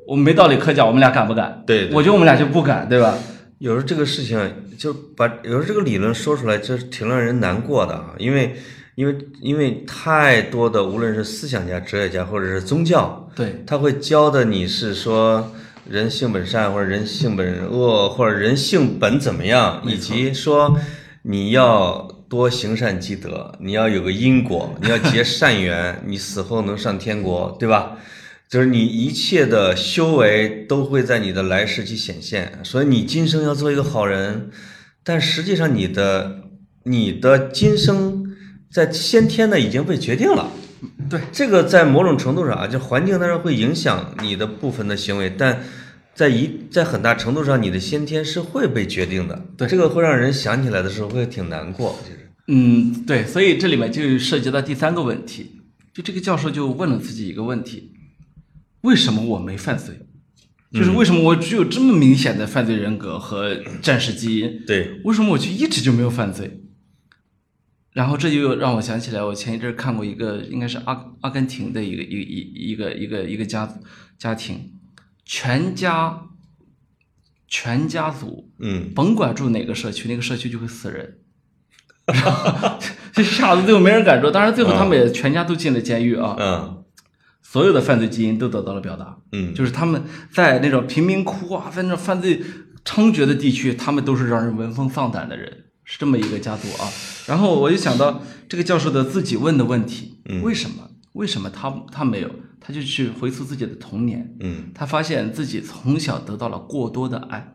[0.06, 1.62] 我们没道理可讲，我们俩敢不敢？
[1.66, 3.16] 对对我觉得我们俩就不敢，对吧？
[3.58, 4.46] 有时候这个事情啊
[4.76, 8.54] 就把有时候这个理论说出来，就是挺让人难过的啊，因为
[8.96, 15.50] 因为因为太多的无论是思想家、哲学家或者是宗教，对他会教的你是说，
[15.88, 20.78] 人性本善或者人性本恶或者人性本怎么样，以及说
[21.22, 27.98] 你要多行善积德，你要有个因果，你要结善缘，你死后能上天国，对吧？
[28.48, 34.50] 就是你一切的修为都会在你的来世去显现，所以你今生要做一个好人，
[35.02, 36.42] 但实际上你的
[36.84, 38.36] 你的今生
[38.70, 40.50] 在先天的已经被决定了。
[41.08, 45.62] 对，这个在某种程度上啊，就环境当然会影响你的部分的行为，但
[46.14, 49.46] 在一在很大程度上，你的先天是会被决定的。
[49.56, 52.18] 对这个会让人想起来的时候会挺难过，其实。
[52.48, 55.60] 嗯，对，所以这里面就涉及到第三个问题，
[55.94, 57.92] 就这个教授就问了自己一个问题：
[58.80, 60.00] 为什么我没犯罪？
[60.72, 64.64] 就是为什么我只有这么明显的犯罪人格和战士基因？
[64.66, 66.62] 对，为什么我就一直就没有犯罪？
[67.93, 73.68] 然后这就让我想起来，我前一阵儿看过一个，应该是阿阿根廷的一个一一一个一个一个家
[74.18, 74.72] 家庭，
[75.24, 76.22] 全家
[77.47, 81.18] 全家族，嗯，甭管住哪个社区，那个社区就会死人。
[83.12, 86.84] 这吓得最后没人敢住，当然最后他们也全家都进了监狱啊，嗯
[87.43, 89.18] 所有的犯罪基因都得到了表达。
[89.32, 92.43] 嗯，就是他们在那种贫民窟啊，在那种犯罪
[92.84, 96.90] 猖獗的地区，他们都是让人闻风丧胆的人，是这么一个家族啊。
[97.26, 100.90] 然后我就想到这个教授的自己问的问题，为什么？
[101.12, 102.30] 为什么他他没有？
[102.64, 107.54] 他就去回溯自己的童年，嗯他发现自己从小得到了过多的爱，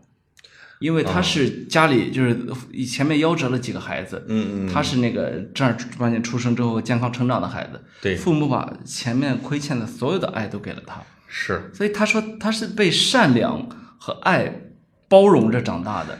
[0.79, 2.37] 因为他是家里就是
[2.71, 11.01] 以前面夭折了几个孩子，嗯嗯，他是那个正儿八经出生之后健康成长的孩子，对父母把前面亏欠的所有的爱都给了他。
[11.25, 13.67] 是，所以他说他是被善良
[13.97, 14.71] 和爱
[15.07, 16.17] 包容着长大的。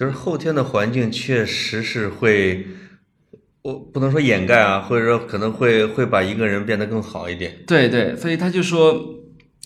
[0.00, 2.66] 就是后天的环境确实是会，
[3.60, 7.54] 我不能说掩盖啊，或者说可能会会把一个人变得更好一点。
[7.66, 9.20] 对对，所以他就说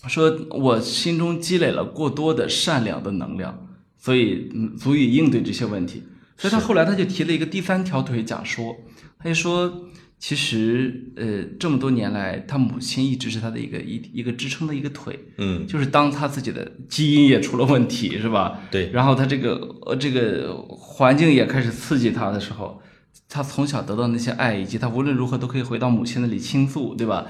[0.08, 6.02] 说我心中积累了过多的善良的能量，所以嗯足以应对这些问题。
[6.36, 8.74] 所以他后来他就提了一个第三条腿假说，
[9.20, 9.88] 他就说。
[10.26, 18.58] 其实，呃，这么多年来，他母亲一直是他的一个一一个支撑的一个腿，嗯，就是当他自己的基因也出了问题，是吧？
[18.70, 19.52] 对，然后他这个
[19.84, 22.80] 呃这个环境也开始刺激他的时候，
[23.28, 27.26] 他从小得到那些爱，以及他无论如何都可以回到母亲那里倾诉，对吧？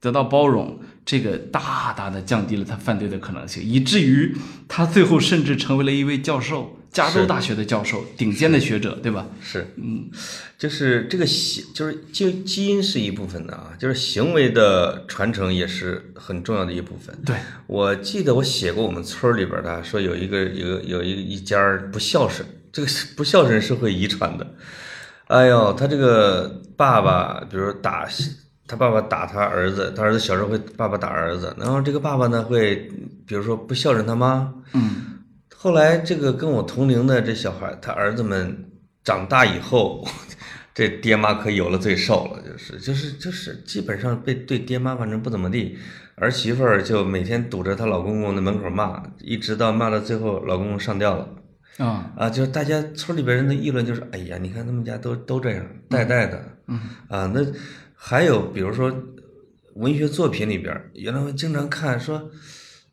[0.00, 4.34] 得到包容，这个大大的降低了他犯罪的可能性，以至于
[4.66, 9.26] 他最后甚至成为了一位教授，加州大学的教授，顶尖的学者，对吧？
[9.40, 10.08] 是，嗯，
[10.58, 17.16] 就是这个行，就是基基因是一部分的啊，就是行为的传承也是很重要的一部分。
[17.24, 17.36] 对，
[17.66, 24.46] 我记得我写过我们村儿里边的，说有一个有有一一家儿不孝顺，这个不孝顺是会遗传的。
[25.26, 28.08] 哎呦，他这个爸爸，比如说打
[28.66, 32.76] 他爸爸打他儿子，他儿子小时候会爸爸打儿子，然后这个爸爸呢会，
[33.26, 34.52] 比如说不孝顺他妈。
[34.72, 35.17] 嗯，
[35.60, 38.70] 后来这个跟我同龄的这小孩，他儿子们
[39.02, 40.06] 长大以后，
[40.72, 45.76] 这爹妈可有了罪受了，就是就是就是基本上被对爹妈反正不怎么地，
[46.14, 51.28] 儿媳妇儿就每天堵着她老公公的门口骂，一直到骂到最后老公公上吊了。
[51.78, 56.78] 啊，啊，就是大家村里边人的议论就是，哎呀，你看他们家都都这样，代代的，嗯，
[57.08, 57.44] 啊，那
[57.96, 58.94] 还有比如说
[59.74, 62.30] 文学作品里边，原来我经常看说，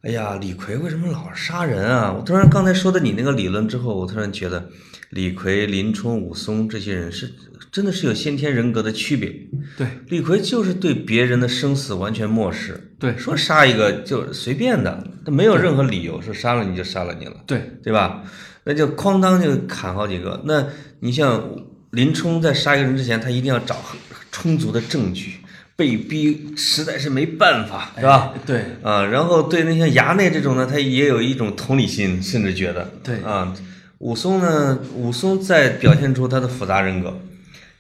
[0.05, 2.13] 哎呀，李逵为什么老杀人啊？
[2.15, 4.69] 我突然刚才说的你那个理论之后，我突然觉得
[5.09, 7.33] 李逵、林冲、武松这些人是
[7.71, 9.35] 真的是有先天人格的区别。
[9.75, 17.37] 对李逵就是对别人的生死完全漠视，对说杀一个就随便的，他没有任何理由说杀了你就杀了你了。
[17.47, 18.23] 对，对吧？
[18.63, 20.39] 那就哐当就砍好几个。
[20.45, 20.67] 那
[20.99, 21.43] 你像
[21.89, 23.99] 林冲在杀一个人之前，他一定要找很
[24.31, 25.37] 充足的证据，
[25.75, 28.33] 被逼实在是没办法，是吧？
[28.35, 28.65] 哎对。
[28.81, 33.21] 啊，然后对那些衙内这种呢，他也有一种同理心，甚至觉得，对。
[33.21, 33.53] 啊，
[33.99, 37.19] 武松呢，武松在表现出他的复杂人格，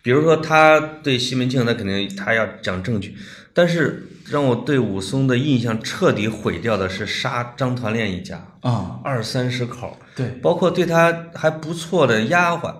[0.01, 3.15] 比如说他对西门庆，他肯定他要讲证据，
[3.53, 10.27] 但是让我对武松的印象彻底毁掉的是杀张团练一家，啊，二三十口，对。
[10.41, 12.73] 包括对他还不错的丫鬟，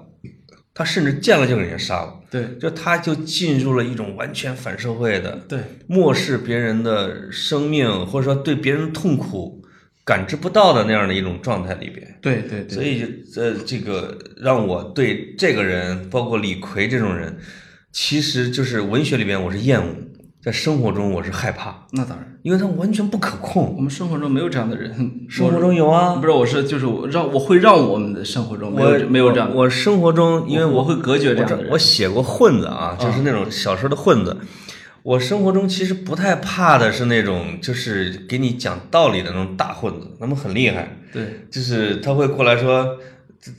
[0.78, 2.46] 他甚至见了就给人家杀了，对。
[2.60, 5.58] 就他就进入了一种完全反社会的，对。
[5.88, 9.64] 漠视别人的生命，或者说对别人痛苦
[10.04, 12.20] 感知不到的那样的一种状态里边。
[12.22, 17.38] 对对对，所以就呃，这个让我对这个人，包括李逵这种人，
[17.94, 19.96] 其实就是文学里边我是厌恶，
[20.46, 23.74] 在生活中我是害怕，那当然，因为他完全不可控。
[23.76, 34.38] 我们生活中没有这样的人，生活中有啊，不是，我是就是我让我会让我们的生活中没有我没有这样的，我生活中，因为我会隔绝这样的人我我写过混子啊，就是那种小时候的混子。
[35.02, 42.88] 我生活中其实不太怕的是那种就是给你讲道理的那种大混子，他们很厉害，对，就是他会过来说，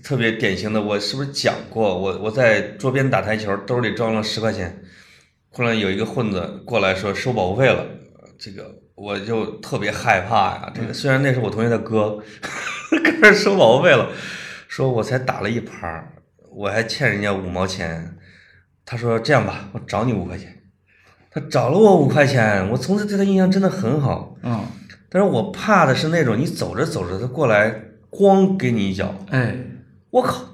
[0.05, 1.99] 特别典型的，我是不是讲过？
[1.99, 4.81] 我我在桌边打台球，兜里装了十块钱，
[5.57, 7.83] 后来有一个混子过来说收保护费了，
[8.39, 10.71] 这个我就特别害怕呀。
[10.75, 12.23] 这个虽然那是我同学的哥，
[13.03, 14.11] 跟人收保护费了，
[14.69, 16.13] 说我才打了一盘儿，
[16.51, 18.19] 我还欠人家五毛钱。
[18.85, 20.55] 他说这样吧，我找你五块钱。
[21.31, 24.37] 他找了我五块钱，我从此对他印象真的很好。
[24.43, 24.63] 嗯，
[25.09, 27.75] 但是我怕的是那种你走着走着他过来，
[28.11, 29.57] 咣给你一脚，哎，
[30.11, 30.45] 我靠，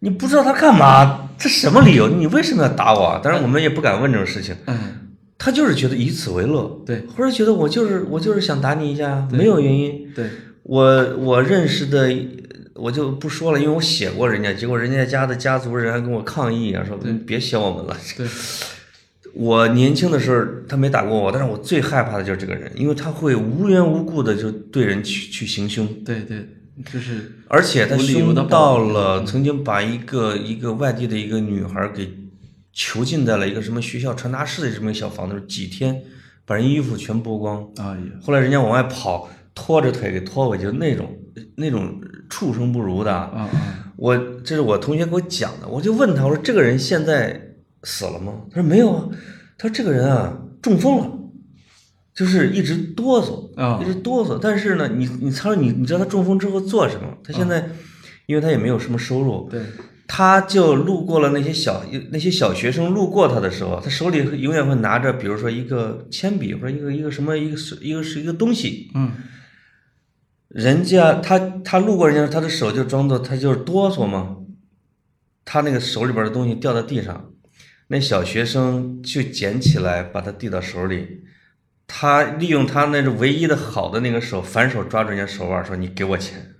[0.00, 2.08] 你不知道他干嘛，这什么理由？
[2.08, 3.20] 你为什么要打我啊？
[3.22, 4.78] 当然我们也不敢问这种事情，嗯，
[5.38, 10.12] 他就是觉得以此为乐，对，或者觉得我就是我就是想打你一下，没有原因。
[10.14, 10.30] 对，
[10.62, 12.14] 我我认识的
[12.74, 17.96] 我就不说了，因为我写过人家，结果人家家的家族人还跟我抗议啊，说别写我们了。
[18.16, 18.26] 对。
[19.38, 25.86] 我年轻的时候，他没打过我，但是我最害怕的就是这个人，因为他会无缘无故的就对人去去行凶。
[26.02, 26.38] 对对，
[26.84, 32.12] 就是，而且他凶到了曾经把一个一个外地的一个女孩给
[32.72, 36.02] 囚禁在了一个什么学校传达室的这么一个小房子里，几天
[36.44, 37.66] 把人衣服全剥光，
[38.20, 41.16] 后来人家往外跑，拖着腿给拖回去，那种
[41.56, 41.98] 那种
[42.28, 43.10] 畜生不如的。
[43.10, 44.14] 啊啊，我
[44.44, 47.54] 这是我同学给我讲的，我就问他，我说这个人现在
[47.84, 48.34] 死了吗？
[48.50, 49.08] 他说没有啊，
[49.56, 51.10] 他说这个人啊中风了，
[52.16, 53.78] 就是一直哆嗦，啊。
[53.80, 54.38] 一直哆嗦。
[54.42, 57.06] 但是呢，你你他说你你知道他中风之后做什么？
[57.22, 57.68] 他现在，
[58.26, 59.60] 因为他也没有什么收入，对，
[60.08, 69.12] 他就路过了那些小那些小学生路过他的时候，他手里永远会拿着，比如说一个铅笔或者一个一个什么一个是一个是一个东西，嗯，
[70.48, 74.38] 人家他他路过人家，他的手就装作他就是哆嗦嘛，
[75.44, 77.30] 他那个手里边的东西掉到地上，
[77.88, 81.22] 那小学生就捡起来把它递到手里，
[81.86, 86.54] 他利用他那种唯一的好的那个手反手抓住人家手腕说你给我钱，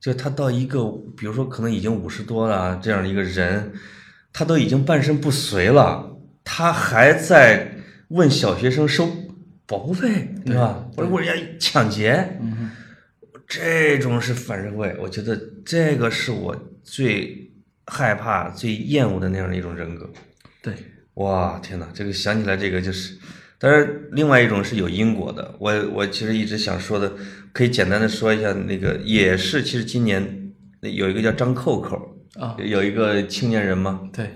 [0.00, 0.84] 就他到一个
[1.16, 3.72] 比如说可能已经五十多了啊这样的一个人，
[4.32, 7.76] 他都已经半身不遂了，他还在
[8.08, 9.10] 问小学生收
[9.66, 10.86] 保护费，对吧？
[10.94, 12.70] 或者问人家抢劫，嗯
[13.46, 17.52] 这种是反社会，我觉得这个是我最
[17.86, 20.10] 害怕、最厌恶的那样的一种人格。
[20.62, 20.74] 对，
[21.14, 23.16] 哇，天哪，这个想起来这个就是，
[23.64, 25.54] 当然另外一种是有因果的。
[25.58, 27.10] 我我其实一直想说的，
[27.50, 30.52] 可以简单的说一下，那个也是，其实今年
[30.82, 31.96] 有一个叫张扣扣，
[32.38, 34.32] 啊，有一个青年人嘛，对，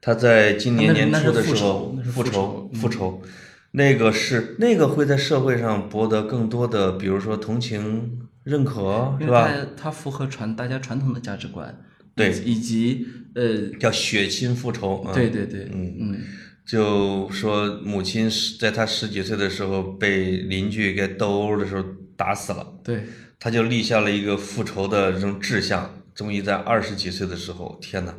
[0.00, 3.22] 他在今年年初的时候复复仇复仇，
[3.70, 9.48] 那个是那个会在社会上博得更多的，比如说同情、认可，是吧？
[9.76, 11.72] 它它符合传大家传统的价值观，
[12.16, 12.32] 对。
[12.44, 13.06] 以以及
[13.36, 15.14] 呃，叫血亲复仇啊。
[15.14, 15.94] 对对对，嗯。
[16.00, 16.20] 嗯
[16.66, 21.84] 就说母亲是在他十几岁的时候被邻居给斗殴的时候
[22.16, 23.04] 打死了，对，
[23.38, 26.00] 他就立下了一个复仇的这种志向。
[26.14, 28.14] 终于在二十几岁的时候，天哪，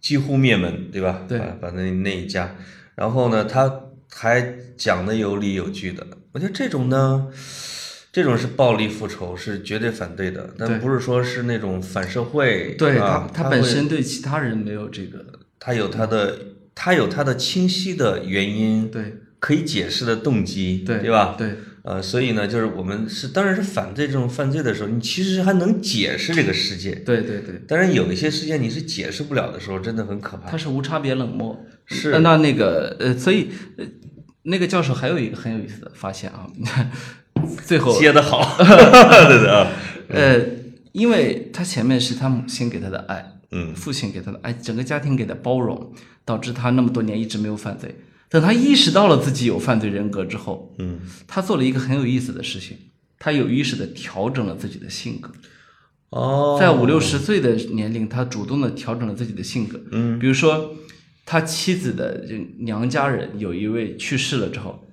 [0.00, 1.22] 几乎灭门，对吧？
[1.28, 2.56] 对把把那那一家，
[2.94, 6.06] 然后呢，他还讲的有理有据的。
[6.32, 7.28] 我觉得这种呢，
[8.10, 15.22] 这种是暴力复仇，是绝对反对的，但不是说是那种反社会，对他本身对其他人没有这个，
[15.60, 16.38] 他有他的，
[16.76, 21.34] 他有他的清晰的原因，对可以解释的动机，对对吧？
[21.36, 26.94] 对呃，所以呢，就是我们是当然是反对这种犯罪的时候，你其实还能解释这个世界。
[26.96, 30.50] 对对对，当然有一些事件你是解释不了的时候，真的很可怕。
[30.50, 31.64] 他是无差别冷漠。
[31.86, 33.48] 是那那那个呃，所以
[33.78, 33.84] 呃，
[34.42, 36.46] 那个教授还有一个很有意思的发现啊，
[37.64, 39.70] 最后接的好， 对对啊，
[40.08, 40.40] 呃，
[40.90, 45.92] 因为他前面是他母亲给他的爱，嗯父亲给他的爱，整个家庭给的包容，
[46.26, 47.94] 导致他那么多年一直没有犯罪。
[48.28, 52.76] 等他意识到了自己有犯罪人格之后，嗯，他做了一个很有意思的事情，
[53.18, 55.30] 他有意识的调整了自己的性格。
[56.10, 59.80] 哦，在五六十岁的年龄，他主动的调整了自己的性格。
[59.92, 60.74] 嗯，比如说，
[61.24, 64.85] 他妻子的这娘家人有一位去世了之后，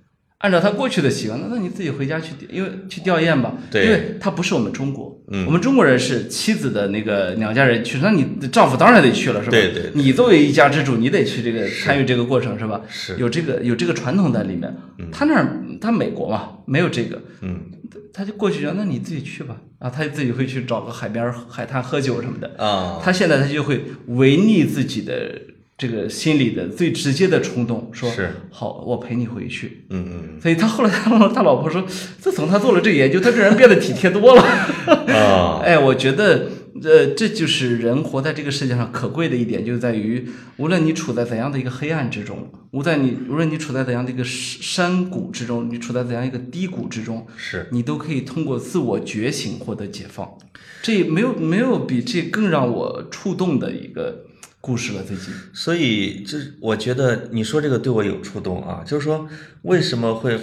[0.44, 3.54] 按照他过去的习惯，那那你自己回家去，因为去吊唁吧。
[3.72, 9.52] 对因为他不是我们中国，嗯我们中国人是妻子的那个娘家人去，那你丈夫当然得去了，是吧？
[9.52, 12.82] 对对对你作为一家之主，你得去这个参与这个过程，是吧？
[12.90, 14.76] 是有这个有这个传统在里面。
[15.14, 15.48] 他那儿
[15.80, 17.22] 他美国嘛，没有这个。
[17.42, 17.62] 嗯
[18.16, 22.52] 他就过去说：“那你自己去吧。”啊，他自己会去找个海边儿海滩喝酒什么的。
[22.64, 25.36] 啊，他现在他就会违逆自己的
[25.78, 29.86] 这个心里的最直接的冲动，说是好，我陪你回去。
[29.90, 31.84] 嗯嗯所以他后来他他老婆说，
[32.20, 34.42] 自从他做了这个研究，他这人变得体贴多了。
[34.42, 36.50] 啊， 哎，我觉得
[36.82, 50.38] 呃，这就是人活在这个世界上可贵的一点，就在于无论你处在怎样的一个黑暗之中，无在你无论你处在怎样的一个山谷之中，你处在怎样一个低谷之中，是你都可以通过自我觉醒获得解放。
[50.84, 54.26] 这没有没有比这更让我触动的一个
[54.64, 55.04] 故事了。
[55.04, 59.28] 最近，所以这我觉得你说这个对我有触动啊，就是说
[59.64, 60.40] 为什么会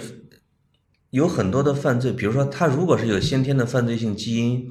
[1.09, 4.67] 有很多的犯罪，比如说他如果是有先天的犯罪性基因。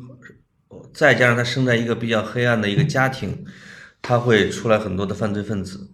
[0.92, 3.44] 再加上他生在一个比较黑暗的一个家庭，
[4.02, 5.88] 他会出来很多的犯罪分子。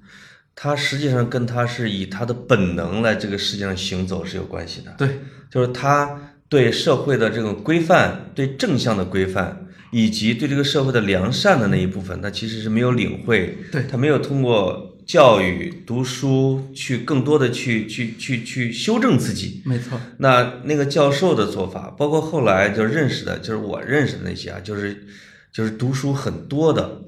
[0.54, 4.94] 他实际上跟他是以他的本能来这个世界上行走是有关系的。
[4.96, 6.18] 对，就是他
[6.49, 13.59] 对社会的这种规范、对正向的规范，以及对这个社会的良善的那一部分，他其实是没有领会。
[13.70, 14.92] 对他没有通过。
[15.07, 19.62] 教育、读书，去更多的去去去去修正自己。
[19.64, 20.01] 没错。
[20.18, 25.07] 那那个教授的做法，包括后来就认识的，就是我认识的那些啊，就是
[25.53, 27.03] 就是读书很多的。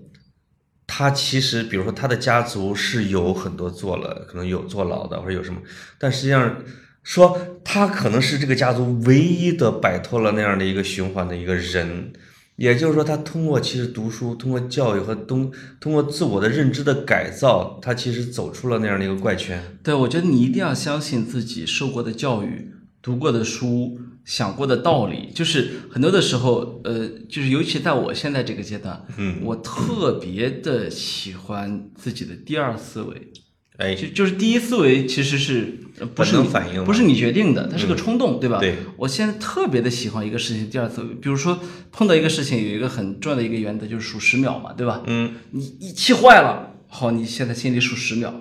[0.86, 5.61] 他其实，比如说他的家族是有很多坐了，可能有坐牢的，或者有什么，
[5.99, 6.62] 但实际上
[7.09, 12.13] 说他可能是这个家族唯一的摆脱了那样的一个循环的一个人。
[12.57, 15.51] 也就是说，他通过其实读书，通过教育和通
[15.81, 19.79] 通过自我的认知的改造，他其实走出了那样的一个怪圈。
[19.83, 25.31] 对，我觉得你一定要相信自己受过的教育、读过的书、想过的道理。
[25.35, 33.33] 就是很多的时候，呃，就是尤其在我现在这个阶段，嗯，我特别的喜欢自己的第二思维。
[33.79, 35.79] 哎，就就是第一思维其实是
[36.12, 38.59] 不是你反应，不是你决定的，它是个冲动，对吧？
[38.59, 38.74] 对。
[38.97, 41.61] 我现在特别的喜欢一个事情，第二思维，比如说
[41.93, 45.05] 碰到一个事情，有一个很重要的一个原则，就是数十秒嘛，对吧？
[45.07, 45.37] 嗯。
[45.53, 48.35] 你一气坏了，好，你现在心里数十秒，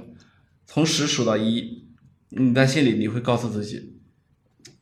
[0.65, 1.83] 从十数到一，
[2.29, 3.93] 你在心里你会告诉自己，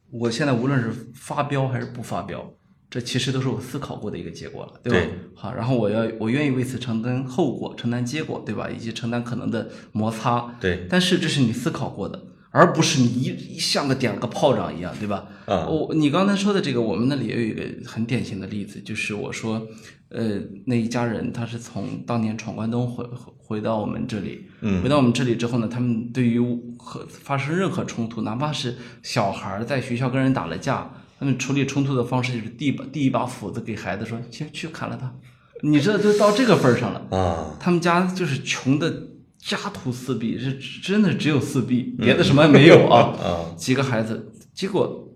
[0.10, 2.53] 我现在无论是发飙还是不发飙。
[2.88, 5.12] 这其实都是我思考过的一个结果了，对吧？
[5.34, 8.70] 好，然后我要我愿意为此承担后果、承担结果，对吧？
[8.70, 10.56] 以及承担可能的摩擦。
[10.62, 10.88] 对。
[10.90, 12.22] 但是这是你思考过的，
[12.52, 15.26] 而不是你一像个点了个炮仗一样，对吧？
[15.46, 15.68] 啊。
[15.68, 19.68] 我你刚才说的这个，我们那里也有一个很典型的例子，就是我说，
[20.10, 23.04] 呃，那一家人他是从当年闯关东回
[23.38, 26.40] 回到我们这里，嗯，回到我们这里之后呢，他们对于
[26.78, 30.94] 和发生任何冲突，哪怕是小孩在学校跟人打了架。
[31.18, 35.16] 他们处理冲突的方式就是递把递一把斧子给孩子说去去砍了他，
[35.63, 37.57] 你这都到这个份儿上了啊！
[37.59, 39.07] 他们家就是穷的
[39.39, 43.16] 家徒四壁，是真的只有四壁，别的什么也没有啊！
[43.24, 45.16] 啊，几个孩子，结果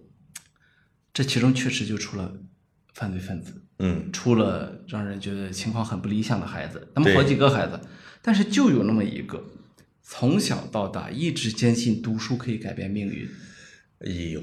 [1.11, 2.33] 这其中确实就出了
[2.93, 6.87] 犯罪分子，嗯，出了让人觉得情况很不理想的孩子。
[6.95, 7.79] 他们好几个孩子，
[8.21, 9.43] 但是就有那么一个，
[10.01, 13.29] 从小到大一直坚信读书可以改变命运。
[13.99, 14.41] 哎呦！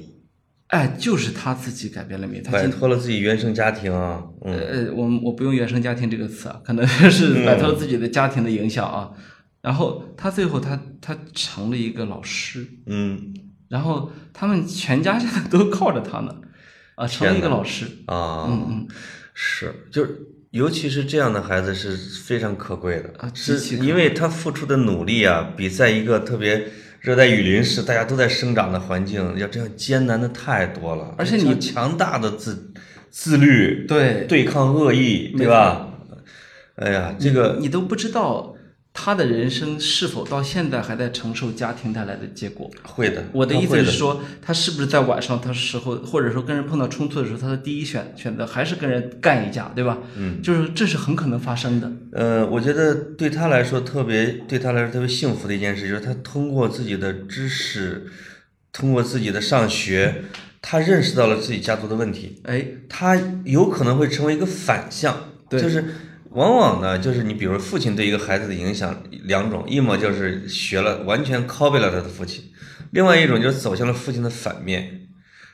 [0.68, 4.20] 哎，就是他自己改变了命，他摆脱了自己原生家庭啊。
[4.42, 9.12] 呃，我我不用原生家庭这个词啊，可能是摆脱了自己的家庭的影响啊。
[9.62, 13.32] 然后他最后他他成了一个老师，嗯，
[13.68, 16.34] 然后他们全家现在都靠着他呢，
[16.96, 18.88] 啊，成了一个老师啊，嗯嗯，
[19.34, 20.18] 是，就是
[20.50, 26.68] 尤其是这样的孩子是非常可贵的啊，是因为他付出的努力啊，比在一个特别。
[27.06, 31.14] 热带雨林是大家都在生长的环境，要这样艰难的太多了。
[31.16, 32.72] 而且你强大的自
[33.12, 35.88] 自律，对对抗恶意，对吧？
[36.74, 38.55] 哎呀，这个你都不知道。
[38.98, 42.70] 他的人生是否到现在还在承受家庭带来的结果？
[42.82, 43.22] 会的。
[43.30, 49.98] 我的意思是说，他是不是在晚上他时候，或者说跟人碰到冲突的时候，他的第一选选择还是跟人干一架，对吧？
[50.16, 51.92] 嗯，就是这是很可能发生的。
[52.12, 58.06] 呃，我觉得对他来说特别，对他来说特别幸福的一件事，就是他通过自己的知识，
[58.72, 60.24] 通过自己的上学，
[60.62, 62.40] 他认识到了自己家族的问题。
[62.44, 65.14] 哎，他有可能会成为一个反向，
[65.50, 65.84] 就是。
[66.36, 72.44] 往往呢，就是你比如父亲对一个孩子的影响两种，一么就是学了完全 copy 了他的父亲，
[72.90, 75.08] 另外一种就是走向了父亲的反面。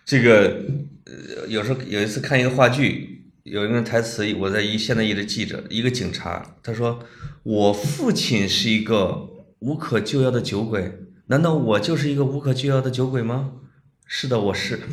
[0.04, 0.60] 这个
[1.06, 6.98] 呃，有时候有一次看一个话剧，有一个台词，我在一现在一直记着，一个警察，他说
[7.44, 9.28] ：“我父亲是一个
[9.60, 13.52] 无可救药的酒鬼，难道我就是一个无可救药的酒鬼吗？”
[14.04, 14.80] 是的，我是。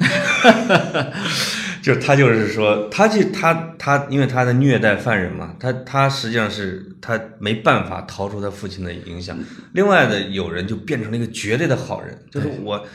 [1.82, 9.38] 就是他，就是说，他就他他，因为他的虐待犯人嘛，他他实际上是他没办法逃出他父亲的影响。
[9.74, 12.86] 另外的有人就变成了一个绝对的好人，就是我，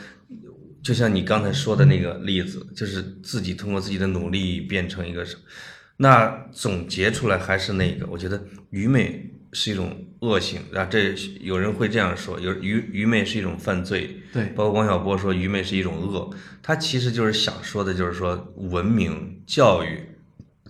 [0.83, 5.35] 就像你刚才说的那个例子，就是自己通过自己的努力变成一个什，
[5.97, 9.31] 那总结出来还是那个，我觉得愚昧。
[9.55, 16.29] 是一种恶性啊，这有人会这样说，有愚愚昧是一种犯罪，对，包括王小波说愚昧是一种恶，
[16.61, 19.97] 他其实就是想说的，就是说文明教育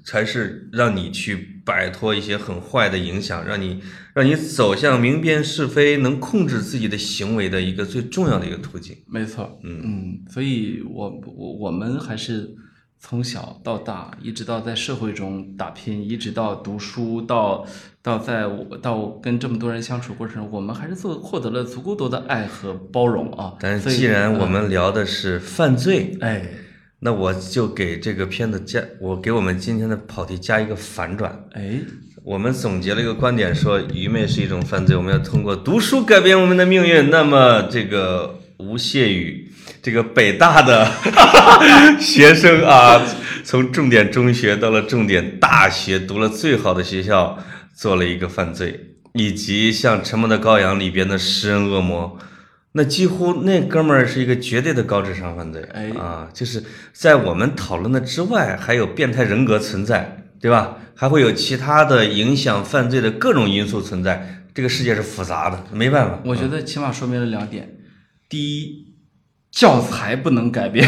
[0.04, 3.82] 才是让你去摆脱一些很坏的影响，让你
[4.14, 8.96] 让你走向明辨是非、能控制自己的行为的一个最重要的一个途径。
[9.08, 9.82] 没错，嗯。
[9.84, 12.56] 嗯所以我我我们还是
[13.00, 17.66] 从小到大，一直到在社会中打拼，一直到读书，到
[18.02, 23.54] 到在我到跟这么多人相处过程中，我们还是做获得了足够多的爱和包容啊。
[23.60, 26.48] 但是既然我们聊的是犯罪，哎，
[27.00, 31.46] 那我就给这个片子加，我给我们今天的跑题加一个反转。
[31.52, 31.80] 哎，
[32.24, 37.12] 我们总结了一个观点，说愚昧是一种犯罪，我们要通过读书改变我们的命运。
[37.12, 39.45] 那么，这个吴谢宇，
[39.86, 40.90] 这个北大的
[42.02, 43.00] 学生啊，
[43.44, 47.38] 从重点中学到了重点大学，读了最好的学校，
[47.76, 52.18] 做了一个犯罪，以及像《沉默的羔羊》里边的食人恶魔。
[52.72, 60.78] 那几乎那哥们儿是一个绝对的高智商犯罪，哎啊，就是在我们讨论的之外，还有变态人格存在，对吧？
[60.96, 64.48] 还会有其他的影响犯罪的各种因素存在。
[64.56, 66.20] 这个世界是复杂的，没办法。
[66.26, 67.70] 我觉得起码说明了两点：
[68.28, 68.85] 第一，
[69.56, 70.86] 教材不能改变，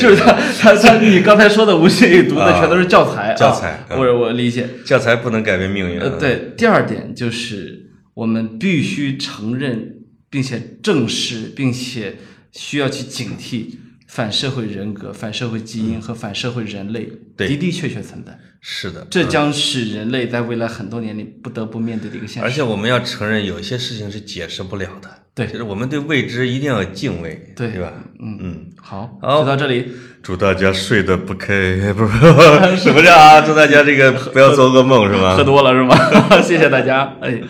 [0.00, 4.66] 就是他他他你刚才说的吴谢宇读的全都是教材，教材啊我我理解。
[4.86, 6.00] 教材不能改变命运。
[6.00, 9.96] 呃，对，第二点就是我们必须承认，
[10.30, 12.16] 并且正视，并且
[12.50, 13.76] 需要去警惕
[14.14, 22.46] 反社会人格、反社会基因和反社会人类对的的确确存在，是的，这将是人类在未来很多年里不得不面对的一个现实。
[22.46, 25.08] 而且我们要承认，有些事情是解释不了的。
[25.34, 27.90] 对就是我们对未知一定要敬畏，对对吧？
[28.20, 29.90] 嗯嗯，好，好就到这里。
[30.22, 33.40] 祝大家睡得不开， 不是什么叫啊？
[33.40, 35.34] 祝大家这个不要做噩梦，是吧？
[35.34, 35.96] 喝多了是吗？
[36.44, 37.40] 谢谢大家，哎。